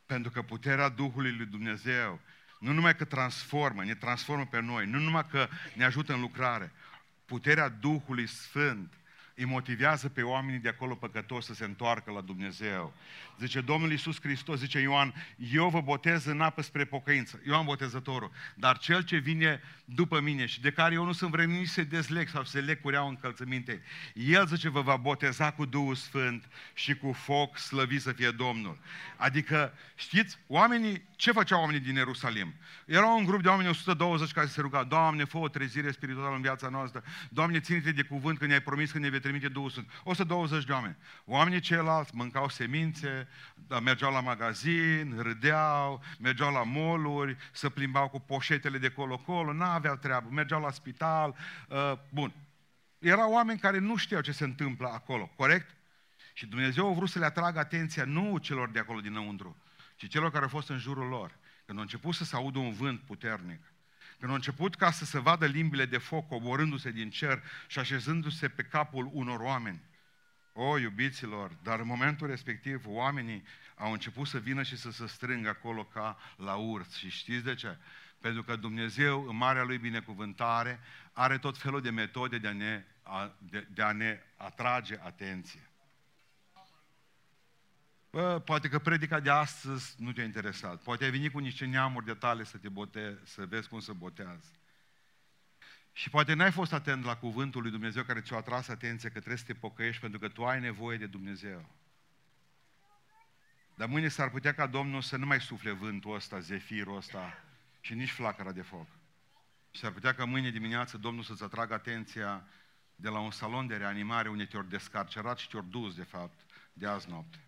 Pentru 0.06 0.32
că 0.32 0.42
puterea 0.42 0.90
Duhului 0.90 1.32
lui 1.32 1.46
Dumnezeu 1.46 2.20
nu 2.66 2.72
numai 2.74 2.96
că 2.96 3.04
transformă, 3.04 3.84
ne 3.84 3.96
transformă 3.96 4.46
pe 4.46 4.62
noi, 4.62 4.86
nu 4.86 5.00
numai 5.00 5.26
că 5.30 5.48
ne 5.74 5.84
ajută 5.84 6.14
în 6.14 6.20
lucrare, 6.20 6.72
puterea 7.26 7.70
Duhului 7.70 8.28
Sfânt 8.28 8.94
îi 9.36 9.46
motivează 9.46 10.10
pe 10.10 10.22
oamenii 10.22 10.60
de 10.60 10.70
acolo 10.70 10.96
păcătoși 10.96 11.46
să 11.46 11.54
se 11.54 11.64
întoarcă 11.64 12.12
la 12.12 12.22
Dumnezeu. 12.22 12.94
Zice 13.40 13.62
Domnul 13.62 13.92
Iisus 13.92 14.20
Hristos, 14.22 14.60
zice 14.60 14.80
Ioan, 14.80 15.14
eu 15.54 15.70
vă 15.70 15.82
botez 15.82 16.26
în 16.26 16.42
apă 16.42 16.62
spre 16.62 16.86
pocăință. 16.86 17.40
Eu 17.48 17.56
am 17.56 17.66
botezătorul. 17.66 18.32
Dar 18.54 18.78
cel 18.78 19.02
ce 19.02 19.18
vine 19.18 19.62
după 19.86 20.20
mine 20.20 20.46
și 20.46 20.62
de 20.62 20.72
care 20.72 20.94
eu 20.94 21.06
nu 21.06 21.12
sunt 21.12 21.32
vrednic 21.32 21.58
nici 21.58 21.68
să 21.68 21.84
desleg 21.84 22.28
sau 22.28 22.44
să 22.44 22.60
leg 22.60 22.82
cureaua 22.82 23.10
încălțăminte, 23.10 23.82
el 24.14 24.48
zice, 24.48 24.70
vă 24.70 24.82
va 24.82 24.96
boteza 24.96 25.52
cu 25.52 25.66
Duhul 25.66 25.96
Sfânt 25.96 26.48
și 26.74 26.96
cu 26.96 27.12
foc 27.12 27.58
slăvit 27.58 28.02
să 28.02 28.12
fie 28.12 28.32
Domnul. 28.32 28.78
Adică, 29.18 29.74
știți, 29.96 30.38
oamenii, 30.48 31.04
ce 31.16 31.32
făceau 31.32 31.60
oamenii 31.60 31.82
din 31.82 31.96
Ierusalim? 31.96 32.54
Erau 32.86 33.18
un 33.18 33.26
grup 33.26 33.42
de 33.42 33.48
oameni 33.48 33.70
120 33.70 34.32
care 34.32 34.48
se 34.48 34.62
rugau, 34.62 34.84
Doamne, 34.84 35.24
fă 35.24 35.38
o 35.38 35.48
trezire 35.48 35.92
spirituală 35.92 36.36
în 36.36 36.42
viața 36.42 36.70
noastră, 36.70 37.04
Doamne, 37.30 37.60
ține-te 37.60 37.92
de 37.92 38.04
cuvânt 38.04 38.38
că 38.38 38.46
ne-ai 38.46 38.62
promis 38.62 38.92
că 38.92 39.00
ne 39.00 39.10
vei 39.10 39.20
trimite 39.26 39.48
Duhul 39.48 39.70
Sfânt. 39.70 39.90
120 40.04 40.66
de 40.66 40.72
oameni. 40.72 40.96
Oamenii 41.26 41.60
ceilalți 41.60 42.16
mâncau 42.16 42.50
semințe, 42.50 43.28
da, 43.68 43.80
mergeau 43.80 44.12
la 44.12 44.20
magazin, 44.20 45.16
râdeau, 45.18 46.04
mergeau 46.20 46.52
la 46.52 46.64
moluri, 46.64 47.38
se 47.52 47.70
plimbau 47.70 48.10
cu 48.10 48.20
poșetele 48.20 48.78
de 48.78 48.90
colo-colo, 48.90 49.54
n-aveau 49.54 49.96
treabă, 49.96 50.30
mergeau 50.32 50.62
la 50.62 50.72
spital, 50.72 51.36
uh, 51.70 51.94
bun. 52.10 52.34
Erau 53.00 53.32
oameni 53.32 53.60
care 53.60 53.78
nu 53.78 53.96
știau 53.96 54.22
ce 54.22 54.32
se 54.32 54.44
întâmplă 54.44 54.88
acolo, 54.88 55.32
corect? 55.36 55.76
Și 56.34 56.46
Dumnezeu 56.46 56.90
a 56.90 56.94
vrut 56.94 57.10
să 57.10 57.20
le 57.20 57.26
atragă 57.26 57.60
atenția 57.60 58.06
nu 58.06 58.38
celor 58.38 58.70
de 58.70 58.80
acolo 58.80 59.00
dinăuntru, 59.00 59.56
ci 59.96 60.08
celor 60.08 60.32
care 60.32 60.44
au 60.44 60.50
fost 60.50 60.70
în 60.70 60.78
jurul 60.78 61.08
lor. 61.08 61.38
Când 61.66 61.80
a 61.80 61.82
început 61.82 62.14
să 62.16 62.24
se 62.24 62.36
audă 62.36 62.60
un 62.60 62.74
vânt 62.74 63.00
puternic, 63.00 63.62
când 64.20 64.32
a 64.32 64.36
început 64.36 64.76
ca 64.76 64.92
să 64.92 65.06
se 65.06 65.20
vadă 65.20 65.46
limbile 65.46 65.86
de 65.86 65.98
foc 65.98 66.28
coborându-se 66.28 66.92
din 66.92 67.10
cer 67.10 67.44
și 67.68 67.80
așezându-se 67.80 68.48
pe 68.48 68.64
capul 68.64 69.10
unor 69.14 69.40
oameni, 69.40 69.82
o, 70.54 70.78
iubiților, 70.78 71.52
dar 71.64 71.80
în 71.80 71.88
momentul 71.88 72.28
respectiv 72.28 72.84
oamenii 72.86 73.44
au 73.76 73.92
început 73.92 74.28
să 74.28 74.38
vină 74.38 74.64
și 74.64 74.78
să 74.78 74.92
se 74.92 75.08
strângă 75.08 75.50
acolo 75.50 75.84
ca 75.84 76.18
la 76.38 76.56
urs. 76.56 76.96
Și 76.96 77.10
știți 77.10 77.44
de 77.44 77.56
ce? 77.56 77.78
Pentru 78.22 78.44
că 78.44 78.56
Dumnezeu, 78.56 79.28
în 79.28 79.38
marea 79.38 79.64
Lui 79.64 79.78
binecuvântare, 79.78 80.80
are 81.14 81.38
tot 81.38 81.58
felul 81.58 81.82
de 81.82 81.90
metode 81.90 82.38
de 82.38 82.48
a 82.48 82.54
ne, 82.54 82.84
de, 83.38 83.68
de 83.74 83.82
a 83.82 83.92
ne 83.92 84.20
atrage 84.38 84.98
atenție. 85.04 85.70
Bă, 88.16 88.40
poate 88.40 88.70
că 88.70 88.80
predica 88.80 89.20
de 89.20 89.30
astăzi 89.30 89.96
nu 89.98 90.12
te-a 90.12 90.24
interesat. 90.24 90.82
Poate 90.82 91.04
ai 91.04 91.12
venit 91.12 91.32
cu 91.32 91.40
niște 91.40 91.66
neamuri 91.66 92.06
de 92.06 92.14
tale 92.14 92.44
să 92.44 92.58
te 92.58 92.70
bote, 92.70 93.20
să 93.24 93.46
vezi 93.46 93.68
cum 93.68 93.80
se 93.80 93.94
botează. 93.94 94.52
Și 95.92 96.10
poate 96.10 96.34
n-ai 96.34 96.52
fost 96.52 96.74
atent 96.74 97.04
la 97.04 97.18
cuvântul 97.18 97.62
lui 97.62 97.72
Dumnezeu 97.72 98.04
care 98.04 98.22
ți-a 98.22 98.38
atras 98.38 98.68
atenție 98.68 99.10
că 99.10 99.18
trebuie 99.18 99.38
să 99.38 99.44
te 99.46 99.54
pocăiești 99.54 100.02
pentru 100.02 100.20
că 100.20 100.28
tu 100.28 100.46
ai 100.46 100.60
nevoie 100.60 100.98
de 100.98 101.06
Dumnezeu. 101.06 101.70
Dar 103.76 103.88
mâine 103.88 104.08
s-ar 104.08 104.30
putea 104.30 104.54
ca 104.54 104.68
Domnul 104.68 105.02
să 105.02 105.18
nu 105.18 105.26
mai 105.26 105.42
sufle 105.42 105.72
vântul 105.72 106.16
ăsta, 106.16 106.40
zefirul 106.40 106.98
ăsta 106.98 107.44
și 107.82 107.94
nici 107.94 108.12
flacăra 108.12 108.52
de 108.52 108.62
foc. 108.62 108.88
Și 109.72 109.80
s-ar 109.80 109.92
putea 109.92 110.14
ca 110.14 110.26
mâine 110.26 110.50
dimineață 110.50 110.98
Domnul 110.98 111.24
să-ți 111.24 111.44
atragă 111.44 111.74
atenția 111.74 112.48
de 112.96 113.10
la 113.10 113.20
un 113.20 113.32
salon 113.32 113.68
de 113.68 113.76
reanimare 113.76 114.30
unde 114.30 114.46
te-ori 114.46 114.70
descarcerat 114.70 115.38
și 115.38 115.48
te-ori 115.48 115.70
dus, 115.70 115.96
de 115.96 116.04
fapt, 116.04 116.40
de 116.74 116.88
azi 116.88 117.10
noapte. 117.10 117.45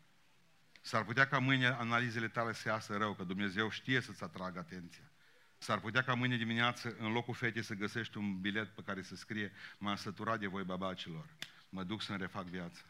S-ar 0.87 1.03
putea 1.03 1.27
ca 1.27 1.39
mâine 1.39 1.67
analizele 1.67 2.27
tale 2.27 2.53
să 2.53 2.67
iasă 2.67 2.97
rău, 2.97 3.13
că 3.13 3.23
Dumnezeu 3.23 3.69
știe 3.69 4.01
să-ți 4.01 4.23
atragă 4.23 4.59
atenția. 4.59 5.03
S-ar 5.57 5.79
putea 5.79 6.03
ca 6.03 6.13
mâine 6.13 6.37
dimineață, 6.37 6.95
în 6.99 7.11
locul 7.11 7.33
fetei, 7.33 7.63
să 7.63 7.73
găsești 7.73 8.17
un 8.17 8.39
bilet 8.39 8.67
pe 8.67 8.81
care 8.85 9.01
să 9.01 9.15
scrie 9.15 9.51
M-am 9.77 9.95
săturat 9.95 10.39
de 10.39 10.47
voi, 10.47 10.63
babacilor. 10.63 11.25
Mă 11.69 11.83
duc 11.83 12.01
să-mi 12.01 12.17
refac 12.17 12.43
viața. 12.43 12.81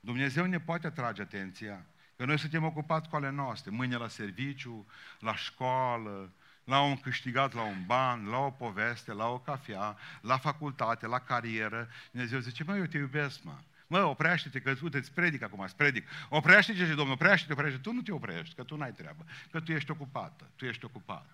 Dumnezeu 0.00 0.44
ne 0.44 0.60
poate 0.60 0.86
atrage 0.86 1.22
atenția 1.22 1.86
că 2.16 2.24
noi 2.24 2.38
suntem 2.38 2.64
ocupați 2.64 3.08
cu 3.08 3.16
ale 3.16 3.30
noastre. 3.30 3.70
Mâine 3.70 3.96
la 3.96 4.08
serviciu, 4.08 4.86
la 5.18 5.36
școală, 5.36 6.32
la 6.64 6.80
un 6.80 6.96
câștigat 6.96 7.52
la 7.52 7.62
un 7.62 7.84
ban, 7.86 8.26
la 8.26 8.38
o 8.38 8.50
poveste, 8.50 9.12
la 9.12 9.28
o 9.28 9.38
cafea, 9.38 9.96
la 10.20 10.38
facultate, 10.38 11.06
la 11.06 11.18
carieră. 11.18 11.88
Dumnezeu 12.10 12.38
zice, 12.38 12.64
mă, 12.64 12.76
eu 12.76 12.86
te 12.86 12.98
iubesc, 12.98 13.42
mă. 13.42 13.58
Mă, 13.86 13.98
oprește-te, 13.98 14.60
că 14.60 14.76
uite, 14.82 14.98
îți 14.98 15.12
predic 15.12 15.42
acum, 15.42 15.60
îți 15.60 15.76
predic. 15.76 16.08
Oprește-te 16.28 16.86
și 16.86 16.94
Domnul, 16.94 17.14
oprește-te, 17.14 17.52
oprește 17.52 17.78
Tu 17.78 17.92
nu 17.92 18.02
te 18.02 18.12
oprești, 18.12 18.54
că 18.54 18.62
tu 18.62 18.76
n-ai 18.76 18.92
treabă, 18.92 19.26
că 19.50 19.60
tu 19.60 19.72
ești 19.72 19.90
ocupată, 19.90 20.50
tu 20.56 20.64
ești 20.64 20.84
ocupat. 20.84 21.30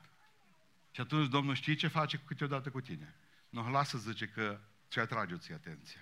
Și 0.90 1.00
atunci 1.00 1.28
Domnul 1.28 1.54
știi 1.54 1.74
ce 1.74 1.86
face 1.86 2.20
câteodată 2.26 2.70
cu 2.70 2.80
tine? 2.80 3.14
Nu, 3.48 3.70
lasă, 3.70 3.98
zice, 3.98 4.26
că 4.26 4.60
ce 4.88 5.00
atrage 5.00 5.36
ție 5.36 5.54
atenția. 5.54 6.00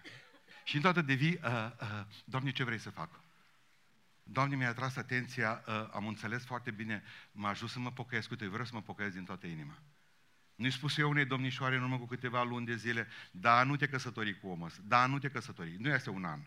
Și 0.64 0.76
în 0.76 0.82
toată 0.82 1.00
devii, 1.02 1.40
uh, 1.44 1.70
uh, 1.80 2.04
Doamne, 2.24 2.50
ce 2.50 2.64
vrei 2.64 2.78
să 2.78 2.90
fac? 2.90 3.20
Doamne, 4.22 4.56
mi-a 4.56 4.68
atras 4.68 4.96
atenția, 4.96 5.64
uh, 5.66 5.88
am 5.92 6.06
înțeles 6.06 6.44
foarte 6.44 6.70
bine, 6.70 7.02
m-a 7.32 7.48
ajuns 7.48 7.72
să 7.72 7.78
mă 7.78 7.92
pocăiesc, 7.92 8.30
uite, 8.30 8.46
vreau 8.46 8.64
să 8.64 8.74
mă 8.74 8.82
pocăiesc 8.82 9.14
din 9.14 9.24
toată 9.24 9.46
inima. 9.46 9.78
Nu-i 10.60 10.70
spus 10.70 10.96
eu 10.96 11.10
unei 11.10 11.24
domnișoare 11.24 11.76
în 11.76 11.82
urmă 11.82 11.98
cu 11.98 12.06
câteva 12.06 12.42
luni 12.42 12.66
de 12.66 12.76
zile, 12.76 13.06
da, 13.30 13.62
nu 13.62 13.76
te 13.76 13.86
căsători 13.86 14.40
cu 14.40 14.48
omul 14.48 14.66
ăsta, 14.66 14.80
da, 14.84 15.06
nu 15.06 15.18
te 15.18 15.28
căsători, 15.28 15.76
nu 15.78 15.88
este 15.88 16.10
un 16.10 16.24
an. 16.24 16.40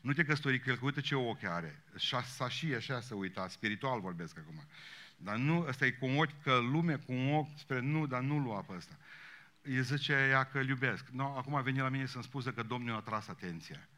Nu 0.00 0.12
te 0.12 0.24
căsători 0.24 0.60
cu 0.60 0.70
el, 0.70 0.76
că 0.76 0.84
uite 0.84 1.00
ce 1.00 1.14
ochi 1.14 1.44
are. 1.44 1.82
S-a 2.24 2.48
și 2.48 2.74
așa 2.74 3.00
să 3.00 3.14
uita, 3.14 3.48
spiritual 3.48 4.00
vorbesc 4.00 4.38
acum. 4.38 4.66
Dar 5.16 5.36
nu, 5.36 5.64
ăsta 5.68 5.86
e 5.86 5.90
cu 5.90 6.06
un 6.06 6.18
ochi, 6.18 6.42
că 6.42 6.56
lume 6.56 6.96
cu 6.96 7.12
un 7.12 7.34
ochi 7.34 7.58
spre 7.58 7.80
nu, 7.80 8.06
dar 8.06 8.20
nu 8.20 8.38
lua 8.38 8.60
pe 8.60 8.72
ăsta. 8.76 8.98
E 9.62 9.80
zice 9.80 10.12
ea 10.12 10.44
că 10.44 10.58
îl 10.58 10.68
iubesc. 10.68 11.08
No, 11.08 11.36
acum 11.36 11.54
a 11.54 11.60
venit 11.60 11.80
la 11.80 11.88
mine 11.88 12.06
să-mi 12.06 12.24
spuse 12.24 12.52
că 12.52 12.62
Domnul 12.62 12.96
a 12.96 13.00
tras 13.00 13.28
atenția. 13.28 13.88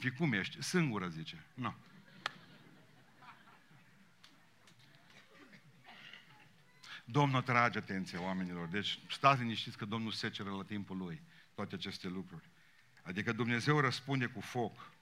Și 0.00 0.10
cum 0.10 0.32
ești? 0.32 0.62
Singură, 0.62 1.08
zice. 1.08 1.44
Nu. 1.54 1.62
No. 1.62 1.74
Domnul 7.04 7.42
trage 7.42 7.78
atenția 7.78 8.20
oamenilor. 8.20 8.68
Deci 8.68 8.98
stați 9.10 9.40
liniștiți 9.40 9.76
că 9.76 9.84
Domnul 9.84 10.12
se 10.12 10.30
cere 10.30 10.48
la 10.48 10.62
timpul 10.62 10.96
Lui 10.96 11.22
toate 11.54 11.74
aceste 11.74 12.08
lucruri. 12.08 12.50
Adică 13.02 13.32
Dumnezeu 13.32 13.80
răspunde 13.80 14.26
cu 14.26 14.40
foc. 14.40 14.92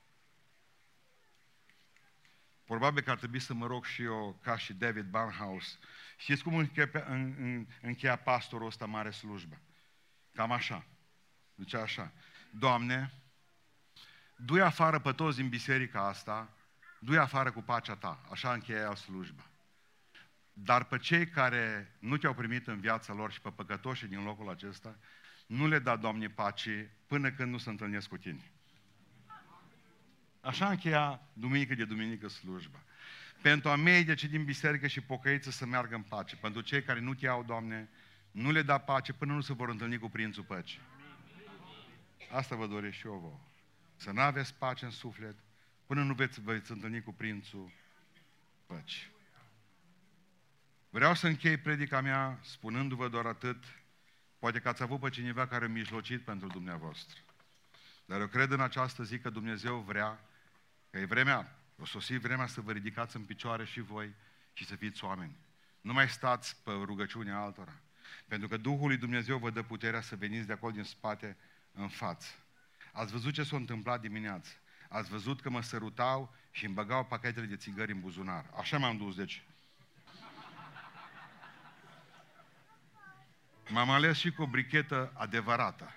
Probabil 2.64 3.02
că 3.02 3.10
ar 3.10 3.18
trebui 3.18 3.38
să 3.38 3.54
mă 3.54 3.66
rog 3.66 3.84
și 3.84 4.02
eu, 4.02 4.38
ca 4.42 4.56
și 4.56 4.72
David 4.72 5.04
Barnhouse. 5.04 5.78
Știți 6.16 6.42
cum 6.42 6.54
încheia, 6.54 6.90
în, 6.92 7.34
în, 7.38 7.66
încheia 7.82 8.16
pastorul 8.16 8.66
ăsta 8.66 8.86
mare 8.86 9.10
slujbă? 9.10 9.60
Cam 10.34 10.52
așa. 10.52 10.86
Deci 11.54 11.74
așa. 11.74 12.12
Doamne, 12.50 13.12
du 14.36 14.64
afară 14.64 14.98
pe 14.98 15.12
toți 15.12 15.36
din 15.36 15.48
biserica 15.48 16.06
asta, 16.06 16.56
du 17.00 17.20
afară 17.20 17.52
cu 17.52 17.62
pacea 17.62 17.96
ta. 17.96 18.20
Așa 18.30 18.52
încheia 18.52 18.94
slujba. 18.94 19.51
Dar 20.52 20.84
pe 20.84 20.98
cei 20.98 21.26
care 21.26 21.96
nu 21.98 22.16
te-au 22.16 22.34
primit 22.34 22.66
în 22.66 22.80
viața 22.80 23.12
lor 23.12 23.32
și 23.32 23.40
pe 23.40 23.50
păcătoșii 23.50 24.08
din 24.08 24.24
locul 24.24 24.50
acesta, 24.50 24.98
nu 25.46 25.66
le 25.66 25.78
da, 25.78 25.96
Doamne, 25.96 26.28
pace 26.28 26.90
până 27.06 27.30
când 27.30 27.50
nu 27.50 27.58
se 27.58 27.70
întâlnesc 27.70 28.08
cu 28.08 28.16
tine. 28.16 28.50
Așa 30.40 30.68
încheia 30.68 31.20
duminică 31.32 31.74
de 31.74 31.84
duminică 31.84 32.28
slujba. 32.28 32.82
Pentru 33.42 33.68
a 33.68 33.76
mei 33.76 34.04
de 34.04 34.14
cei 34.14 34.28
din 34.28 34.44
biserică 34.44 34.86
și 34.86 35.00
pocăiță 35.00 35.50
să 35.50 35.66
meargă 35.66 35.94
în 35.94 36.02
pace. 36.02 36.36
Pentru 36.36 36.60
cei 36.60 36.82
care 36.82 37.00
nu 37.00 37.14
te 37.14 37.24
iau, 37.24 37.42
Doamne, 37.42 37.88
nu 38.30 38.50
le 38.50 38.62
da 38.62 38.78
pace 38.78 39.12
până 39.12 39.32
nu 39.32 39.40
se 39.40 39.52
vor 39.52 39.68
întâlni 39.68 39.98
cu 39.98 40.08
Prințul 40.08 40.44
Păcii. 40.44 40.80
Asta 42.30 42.56
vă 42.56 42.66
doresc 42.66 42.96
și 42.96 43.06
eu 43.06 43.18
vouă. 43.20 43.40
Să 43.96 44.10
nu 44.10 44.20
aveți 44.20 44.54
pace 44.54 44.84
în 44.84 44.90
suflet 44.90 45.34
până 45.86 46.02
nu 46.02 46.14
veți, 46.14 46.40
veți 46.40 46.70
întâlni 46.70 47.02
cu 47.02 47.12
Prințul 47.12 47.72
Păcii. 48.66 49.10
Vreau 51.02 51.16
să 51.16 51.26
închei 51.26 51.56
predica 51.56 52.00
mea 52.00 52.38
spunându-vă 52.42 53.08
doar 53.08 53.26
atât. 53.26 53.64
Poate 54.38 54.58
că 54.58 54.68
ați 54.68 54.82
avut 54.82 55.00
pe 55.00 55.10
cineva 55.10 55.46
care 55.46 55.64
a 55.64 55.68
mijlocit 55.68 56.24
pentru 56.24 56.48
dumneavoastră. 56.48 57.20
Dar 58.04 58.20
eu 58.20 58.26
cred 58.26 58.50
în 58.50 58.60
această 58.60 59.02
zi 59.02 59.18
că 59.18 59.30
Dumnezeu 59.30 59.78
vrea, 59.78 60.20
că 60.90 60.98
e 60.98 61.04
vremea, 61.04 61.58
o 61.78 61.84
sosi 61.84 62.16
vremea 62.16 62.46
să 62.46 62.60
vă 62.60 62.72
ridicați 62.72 63.16
în 63.16 63.22
picioare 63.22 63.64
și 63.64 63.80
voi 63.80 64.14
și 64.52 64.64
să 64.64 64.76
fiți 64.76 65.04
oameni. 65.04 65.36
Nu 65.80 65.92
mai 65.92 66.08
stați 66.08 66.56
pe 66.64 66.70
rugăciunea 66.70 67.38
altora. 67.38 67.74
Pentru 68.28 68.48
că 68.48 68.56
Duhul 68.56 68.86
lui 68.88 68.96
Dumnezeu 68.96 69.38
vă 69.38 69.50
dă 69.50 69.62
puterea 69.62 70.00
să 70.00 70.16
veniți 70.16 70.46
de 70.46 70.52
acolo 70.52 70.72
din 70.72 70.84
spate 70.84 71.36
în 71.72 71.88
față. 71.88 72.28
Ați 72.92 73.12
văzut 73.12 73.32
ce 73.32 73.42
s-a 73.42 73.56
întâmplat 73.56 74.00
dimineață. 74.00 74.50
Ați 74.88 75.10
văzut 75.10 75.40
că 75.40 75.50
mă 75.50 75.62
sărutau 75.62 76.34
și 76.50 76.64
îmi 76.64 76.74
băgau 76.74 77.04
pachetele 77.04 77.46
de 77.46 77.56
țigări 77.56 77.92
în 77.92 78.00
buzunar. 78.00 78.50
Așa 78.56 78.78
m-am 78.78 78.96
dus, 78.96 79.14
deci. 79.14 79.42
M-am 83.72 83.90
ales 83.90 84.18
și 84.18 84.30
cu 84.30 84.42
o 84.42 84.46
brichetă 84.46 85.12
adevărată. 85.14 85.94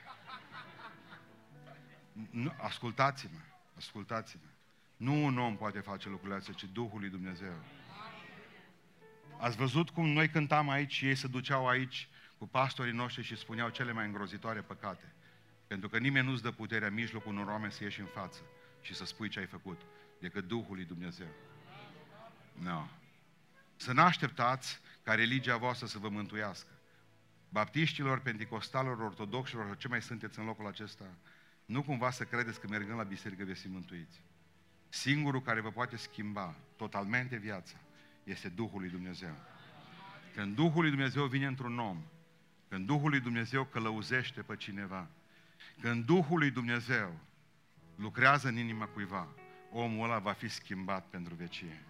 Nu, 2.30 2.54
ascultați-mă, 2.62 3.40
ascultați-mă. 3.78 4.50
Nu 4.98 5.26
un 5.26 5.38
om 5.38 5.58
poate 5.58 5.80
face 5.80 6.10
lucrurile 6.10 6.38
astea, 6.38 6.54
ci 6.54 6.64
Duhul 6.64 7.00
lui 7.00 7.10
Dumnezeu. 7.10 7.54
Ați 9.40 9.58
văzut 9.58 9.90
cum 9.90 10.08
noi 10.08 10.30
cântam 10.30 10.70
aici 10.70 10.94
și 10.94 11.08
ei 11.08 11.16
se 11.16 11.28
duceau 11.28 11.68
aici 11.68 12.10
cu 12.38 12.48
pastorii 12.48 12.94
noștri 12.94 13.24
și 13.24 13.38
spuneau 13.38 13.70
cele 13.70 13.92
mai 13.92 14.06
îngrozitoare 14.06 14.62
păcate. 14.62 15.14
Pentru 15.68 15.90
că 15.90 15.98
nimeni 15.98 16.28
nu-ți 16.28 16.42
dă 16.42 16.52
puterea 16.52 16.88
în 16.88 16.94
mijlocul 16.94 17.32
unor 17.32 17.48
oameni 17.48 17.72
să 17.72 17.84
ieși 17.84 18.00
în 18.00 18.06
față 18.06 18.42
și 18.82 18.94
să 18.94 19.06
spui 19.06 19.30
ce 19.30 19.40
ai 19.40 19.46
făcut, 19.46 19.82
decât 20.20 20.48
Duhul 20.48 20.76
lui 20.76 20.86
Dumnezeu. 20.86 21.30
Nu. 22.54 22.70
No. 22.70 22.88
Să 23.76 23.94
nu 23.94 24.02
așteptați 24.02 24.80
ca 25.04 25.14
religia 25.14 25.58
voastră 25.58 25.88
să 25.88 25.98
vă 25.98 26.10
mântuiască. 26.10 26.75
Baptiștilor, 27.50 28.20
penticostalilor, 28.20 29.00
ortodoxilor, 29.00 29.78
ce 29.78 29.88
mai 29.88 30.02
sunteți 30.02 30.40
în 30.40 30.46
locul 30.46 30.68
acesta, 30.68 31.06
nu 31.66 31.84
cumva 31.84 32.12
să 32.12 32.24
credeți 32.24 32.60
că 32.60 32.68
mergând 32.68 32.98
la 32.98 33.04
biserică 33.04 33.44
veți 33.44 33.62
fi 33.62 33.68
mântuiți. 33.68 34.22
Singurul 34.90 35.42
care 35.42 35.60
vă 35.60 35.72
poate 35.72 35.98
schimba 35.98 36.56
totalmente 36.76 37.36
viața 37.36 37.78
este 38.24 38.50
Duhul 38.50 38.80
lui 38.80 38.90
Dumnezeu. 38.90 39.36
Când 40.36 40.56
Duhul 40.56 40.82
lui 40.82 40.90
Dumnezeu 40.90 41.26
vine 41.26 41.46
într-un 41.46 41.80
om, 41.80 41.98
când 42.70 42.86
Duhul 42.86 43.10
lui 43.10 43.20
Dumnezeu 43.20 43.64
călăuzește 43.64 44.42
pe 44.42 44.56
cineva, 44.56 45.08
când 45.82 46.06
Duhul 46.06 46.40
lui 46.40 46.52
Dumnezeu 46.52 47.20
lucrează 47.96 48.48
în 48.48 48.58
inima 48.58 48.86
cuiva, 48.86 49.28
omul 49.72 50.04
ăla 50.04 50.20
va 50.20 50.32
fi 50.32 50.48
schimbat 50.48 51.08
pentru 51.10 51.34
vecie. 51.34 51.84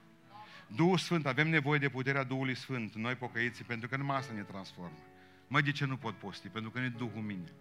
Duhul 0.68 0.98
Sfânt, 0.98 1.26
avem 1.26 1.50
nevoie 1.50 1.80
de 1.80 1.90
puterea 1.90 2.24
Duhului 2.24 2.56
Sfânt, 2.56 2.94
noi 2.94 3.16
pocăiții, 3.16 3.64
pentru 3.64 3.88
că 3.88 3.98
numai 3.98 4.18
asta 4.18 4.34
ne 4.34 4.42
transformă. 4.42 4.98
Măi, 5.48 5.62
de 5.62 5.72
ce 5.72 5.86
nu 5.86 5.98
pot 5.98 6.16
posti? 6.16 6.48
Pentru 6.48 6.72
că 6.72 6.80
nu 6.80 6.86
e 6.86 6.90
Duhul 6.90 7.22
mine. 7.22 7.52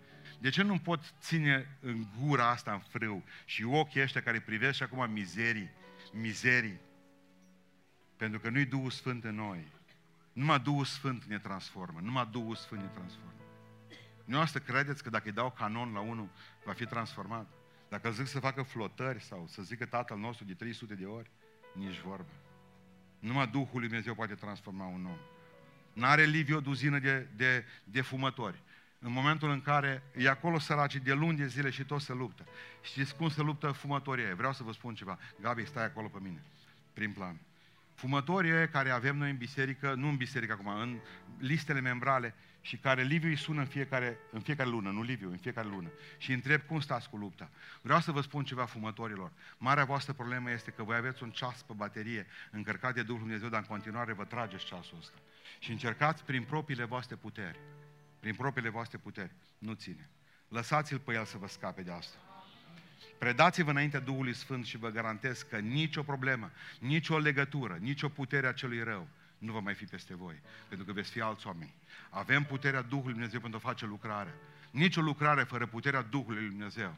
De 0.40 0.48
ce 0.50 0.62
nu 0.62 0.78
pot 0.78 1.14
ține 1.20 1.78
în 1.80 2.06
gura 2.20 2.48
asta 2.48 2.72
în 2.72 2.78
frâu 2.78 3.24
și 3.44 3.64
ochii 3.64 4.02
ăștia 4.02 4.22
care 4.22 4.40
privesc 4.40 4.76
și 4.76 4.82
acum 4.82 5.10
mizerii, 5.10 5.70
mizerii? 6.12 6.80
Pentru 8.16 8.38
că 8.40 8.50
nu-i 8.50 8.64
Duhul 8.64 8.90
Sfânt 8.90 9.24
în 9.24 9.34
noi. 9.34 9.66
Numai 10.32 10.60
Duhul 10.60 10.84
Sfânt 10.84 11.24
ne 11.24 11.38
transformă. 11.38 12.00
Numai 12.02 12.28
Duhul 12.32 12.54
Sfânt 12.54 12.80
ne 12.80 12.86
transformă. 12.86 13.32
Nu 14.24 14.38
asta 14.38 14.58
credeți 14.58 15.02
că 15.02 15.10
dacă 15.10 15.26
îi 15.26 15.32
dau 15.32 15.50
canon 15.50 15.92
la 15.92 16.00
unul, 16.00 16.28
va 16.64 16.72
fi 16.72 16.86
transformat? 16.86 17.46
Dacă 17.88 18.10
zic 18.10 18.26
să 18.26 18.40
facă 18.40 18.62
flotări 18.62 19.22
sau 19.22 19.46
să 19.46 19.62
zică 19.62 19.86
Tatăl 19.86 20.18
nostru 20.18 20.44
de 20.44 20.54
300 20.54 20.94
de 20.94 21.04
ori, 21.04 21.30
nici 21.74 22.00
vorba. 22.00 22.32
Numai 23.18 23.46
Duhul 23.46 23.78
Lui 23.78 23.88
Dumnezeu 23.88 24.14
poate 24.14 24.34
transforma 24.34 24.86
un 24.86 25.04
om. 25.04 25.18
N-are 25.94 26.24
Liviu 26.24 26.56
o 26.56 26.60
duzină 26.60 26.98
de, 26.98 27.26
de, 27.36 27.64
de 27.84 28.00
fumători. 28.00 28.62
În 28.98 29.12
momentul 29.12 29.50
în 29.50 29.60
care 29.60 30.02
e 30.16 30.28
acolo 30.28 30.58
săraci 30.58 30.96
de 30.96 31.12
luni 31.12 31.36
de 31.36 31.46
zile 31.46 31.70
și 31.70 31.84
tot 31.84 32.00
se 32.00 32.12
luptă. 32.12 32.44
Știți 32.82 33.16
cum 33.16 33.28
se 33.28 33.42
luptă 33.42 33.70
fumătorii 33.70 34.34
Vreau 34.34 34.52
să 34.52 34.62
vă 34.62 34.72
spun 34.72 34.94
ceva. 34.94 35.18
Gabi, 35.40 35.66
stai 35.66 35.84
acolo 35.84 36.08
pe 36.08 36.18
mine, 36.22 36.42
prin 36.92 37.12
plan. 37.12 37.40
Fumătorii 37.94 38.68
care 38.68 38.90
avem 38.90 39.16
noi 39.16 39.30
în 39.30 39.36
biserică, 39.36 39.94
nu 39.94 40.08
în 40.08 40.16
biserică 40.16 40.52
acum, 40.52 40.66
în 40.80 40.98
listele 41.38 41.80
membrale, 41.80 42.34
și 42.64 42.76
care 42.76 43.02
Liviu 43.02 43.28
îi 43.28 43.36
sună 43.36 43.60
în 43.60 43.66
fiecare, 43.66 44.18
în 44.30 44.40
fiecare 44.40 44.68
lună, 44.68 44.90
nu 44.90 45.02
Liviu, 45.02 45.30
în 45.30 45.36
fiecare 45.36 45.68
lună, 45.68 45.90
și 46.18 46.32
întreb 46.32 46.60
cum 46.60 46.80
stați 46.80 47.08
cu 47.08 47.16
lupta. 47.16 47.50
Vreau 47.82 48.00
să 48.00 48.12
vă 48.12 48.20
spun 48.20 48.44
ceva 48.44 48.64
fumătorilor. 48.64 49.30
Marea 49.58 49.84
voastră 49.84 50.12
problemă 50.12 50.50
este 50.50 50.70
că 50.70 50.82
voi 50.82 50.96
aveți 50.96 51.22
un 51.22 51.30
ceas 51.30 51.62
pe 51.62 51.72
baterie 51.76 52.26
încărcat 52.50 52.94
de 52.94 53.02
Duhul 53.02 53.20
Dumnezeu, 53.20 53.48
dar 53.48 53.60
în 53.60 53.66
continuare 53.66 54.12
vă 54.12 54.24
trageți 54.24 54.64
ceasul 54.64 54.98
ăsta. 54.98 55.18
Și 55.58 55.70
încercați 55.70 56.24
prin 56.24 56.42
propriile 56.42 56.84
voastre 56.84 57.16
puteri, 57.16 57.58
prin 58.20 58.34
propriile 58.34 58.68
voastre 58.68 58.98
puteri, 58.98 59.32
nu 59.58 59.72
ține. 59.72 60.10
Lăsați-l 60.48 60.98
pe 60.98 61.12
el 61.12 61.24
să 61.24 61.38
vă 61.38 61.46
scape 61.46 61.82
de 61.82 61.90
asta. 61.90 62.16
Predați-vă 63.18 63.70
înaintea 63.70 64.00
Duhului 64.00 64.34
Sfânt 64.34 64.66
și 64.66 64.76
vă 64.76 64.88
garantez 64.88 65.42
că 65.42 65.58
nicio 65.58 66.02
problemă, 66.02 66.50
nicio 66.80 67.18
legătură, 67.18 67.78
nicio 67.80 68.08
putere 68.08 68.46
a 68.46 68.52
celui 68.52 68.82
rău 68.82 69.08
nu 69.38 69.52
va 69.52 69.58
mai 69.58 69.74
fi 69.74 69.84
peste 69.84 70.14
voi, 70.14 70.40
pentru 70.68 70.86
că 70.86 70.92
veți 70.92 71.10
fi 71.10 71.20
alți 71.20 71.46
oameni. 71.46 71.74
Avem 72.10 72.44
puterea 72.44 72.82
Duhului 72.82 73.12
Dumnezeu 73.12 73.40
pentru 73.40 73.60
a 73.62 73.68
face 73.68 73.86
lucrare. 73.86 74.34
Nici 74.70 74.96
o 74.96 75.00
lucrare 75.00 75.42
fără 75.42 75.66
puterea 75.66 76.02
Duhului 76.02 76.40
Lui 76.40 76.48
Dumnezeu. 76.48 76.94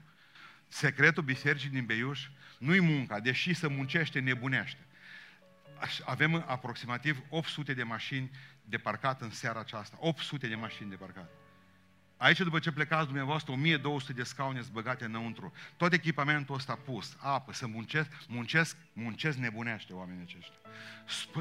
Secretul 0.69 1.23
bisericii 1.23 1.69
din 1.69 1.85
Beiuș 1.85 2.29
nu-i 2.59 2.81
munca, 2.81 3.21
deși 3.21 3.55
să 3.55 3.69
muncește, 3.69 4.21
nebunește. 4.21 4.81
Avem 6.05 6.45
aproximativ 6.47 7.23
800 7.29 7.75
de 7.75 7.83
mașini 7.83 8.31
de 8.65 8.79
parcat 8.79 9.21
în 9.21 9.31
seara 9.31 9.61
aceasta. 9.61 9.97
800 10.01 10.47
de 10.47 10.55
mașini 10.55 10.91
de 10.91 10.97
parcat. 10.97 11.31
Aici, 12.17 12.39
după 12.39 12.59
ce 12.59 12.73
plecați 12.73 13.07
dumneavoastră, 13.07 13.53
1200 13.53 14.13
de 14.13 14.23
scaune 14.23 14.61
zbăgate 14.61 15.05
înăuntru. 15.05 15.53
Tot 15.77 15.93
echipamentul 15.93 16.55
ăsta 16.55 16.75
pus, 16.75 17.17
apă, 17.19 17.53
să 17.53 17.67
muncesc, 17.67 18.11
muncesc, 18.29 18.77
muncesc 18.93 19.37
nebunește 19.37 19.93
oamenii 19.93 20.23
aceștia. 20.23 20.55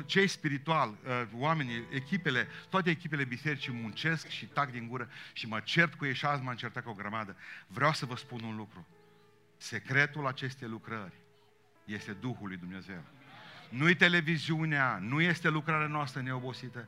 Cei 0.05 0.27
spiritual, 0.27 0.89
uh, 0.89 1.27
oamenii, 1.33 1.87
echipele, 1.91 2.47
toate 2.69 2.89
echipele 2.89 3.23
bisericii 3.23 3.73
muncesc 3.73 4.27
și 4.27 4.45
tac 4.45 4.71
din 4.71 4.87
gură 4.87 5.09
și 5.33 5.47
mă 5.47 5.59
cert 5.59 5.93
cu 5.93 6.05
ei 6.05 6.13
și 6.13 6.25
azi 6.25 6.43
m-am 6.43 6.55
certat 6.55 6.83
cu 6.83 6.89
o 6.89 6.93
grămadă. 6.93 7.35
Vreau 7.67 7.93
să 7.93 8.05
vă 8.05 8.15
spun 8.15 8.43
un 8.43 8.55
lucru. 8.55 8.87
Secretul 9.57 10.27
acestei 10.27 10.67
lucrări 10.67 11.13
este 11.85 12.11
Duhul 12.11 12.47
lui 12.47 12.57
Dumnezeu. 12.57 13.03
Nu-i 13.69 13.95
televiziunea, 13.95 14.97
nu 15.01 15.21
este 15.21 15.49
lucrarea 15.49 15.87
noastră 15.87 16.21
neobosită, 16.21 16.87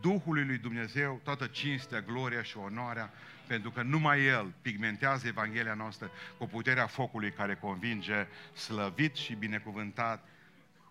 Duhului 0.00 0.44
lui 0.44 0.58
Dumnezeu 0.58 1.20
toată 1.24 1.46
cinstea, 1.46 2.00
gloria 2.00 2.42
și 2.42 2.56
onoarea, 2.56 3.10
pentru 3.46 3.70
că 3.70 3.82
numai 3.82 4.24
El 4.24 4.52
pigmentează 4.62 5.26
Evanghelia 5.26 5.74
noastră 5.74 6.10
cu 6.38 6.46
puterea 6.46 6.86
focului 6.86 7.32
care 7.32 7.54
convinge, 7.54 8.26
slăvit 8.54 9.14
și 9.14 9.34
binecuvântat 9.34 10.28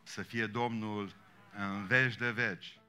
să 0.04 0.22
fie 0.22 0.46
Domnul 0.46 1.16
în 1.58 1.86
veci 1.88 2.16
de 2.16 2.30
veci. 2.30 2.81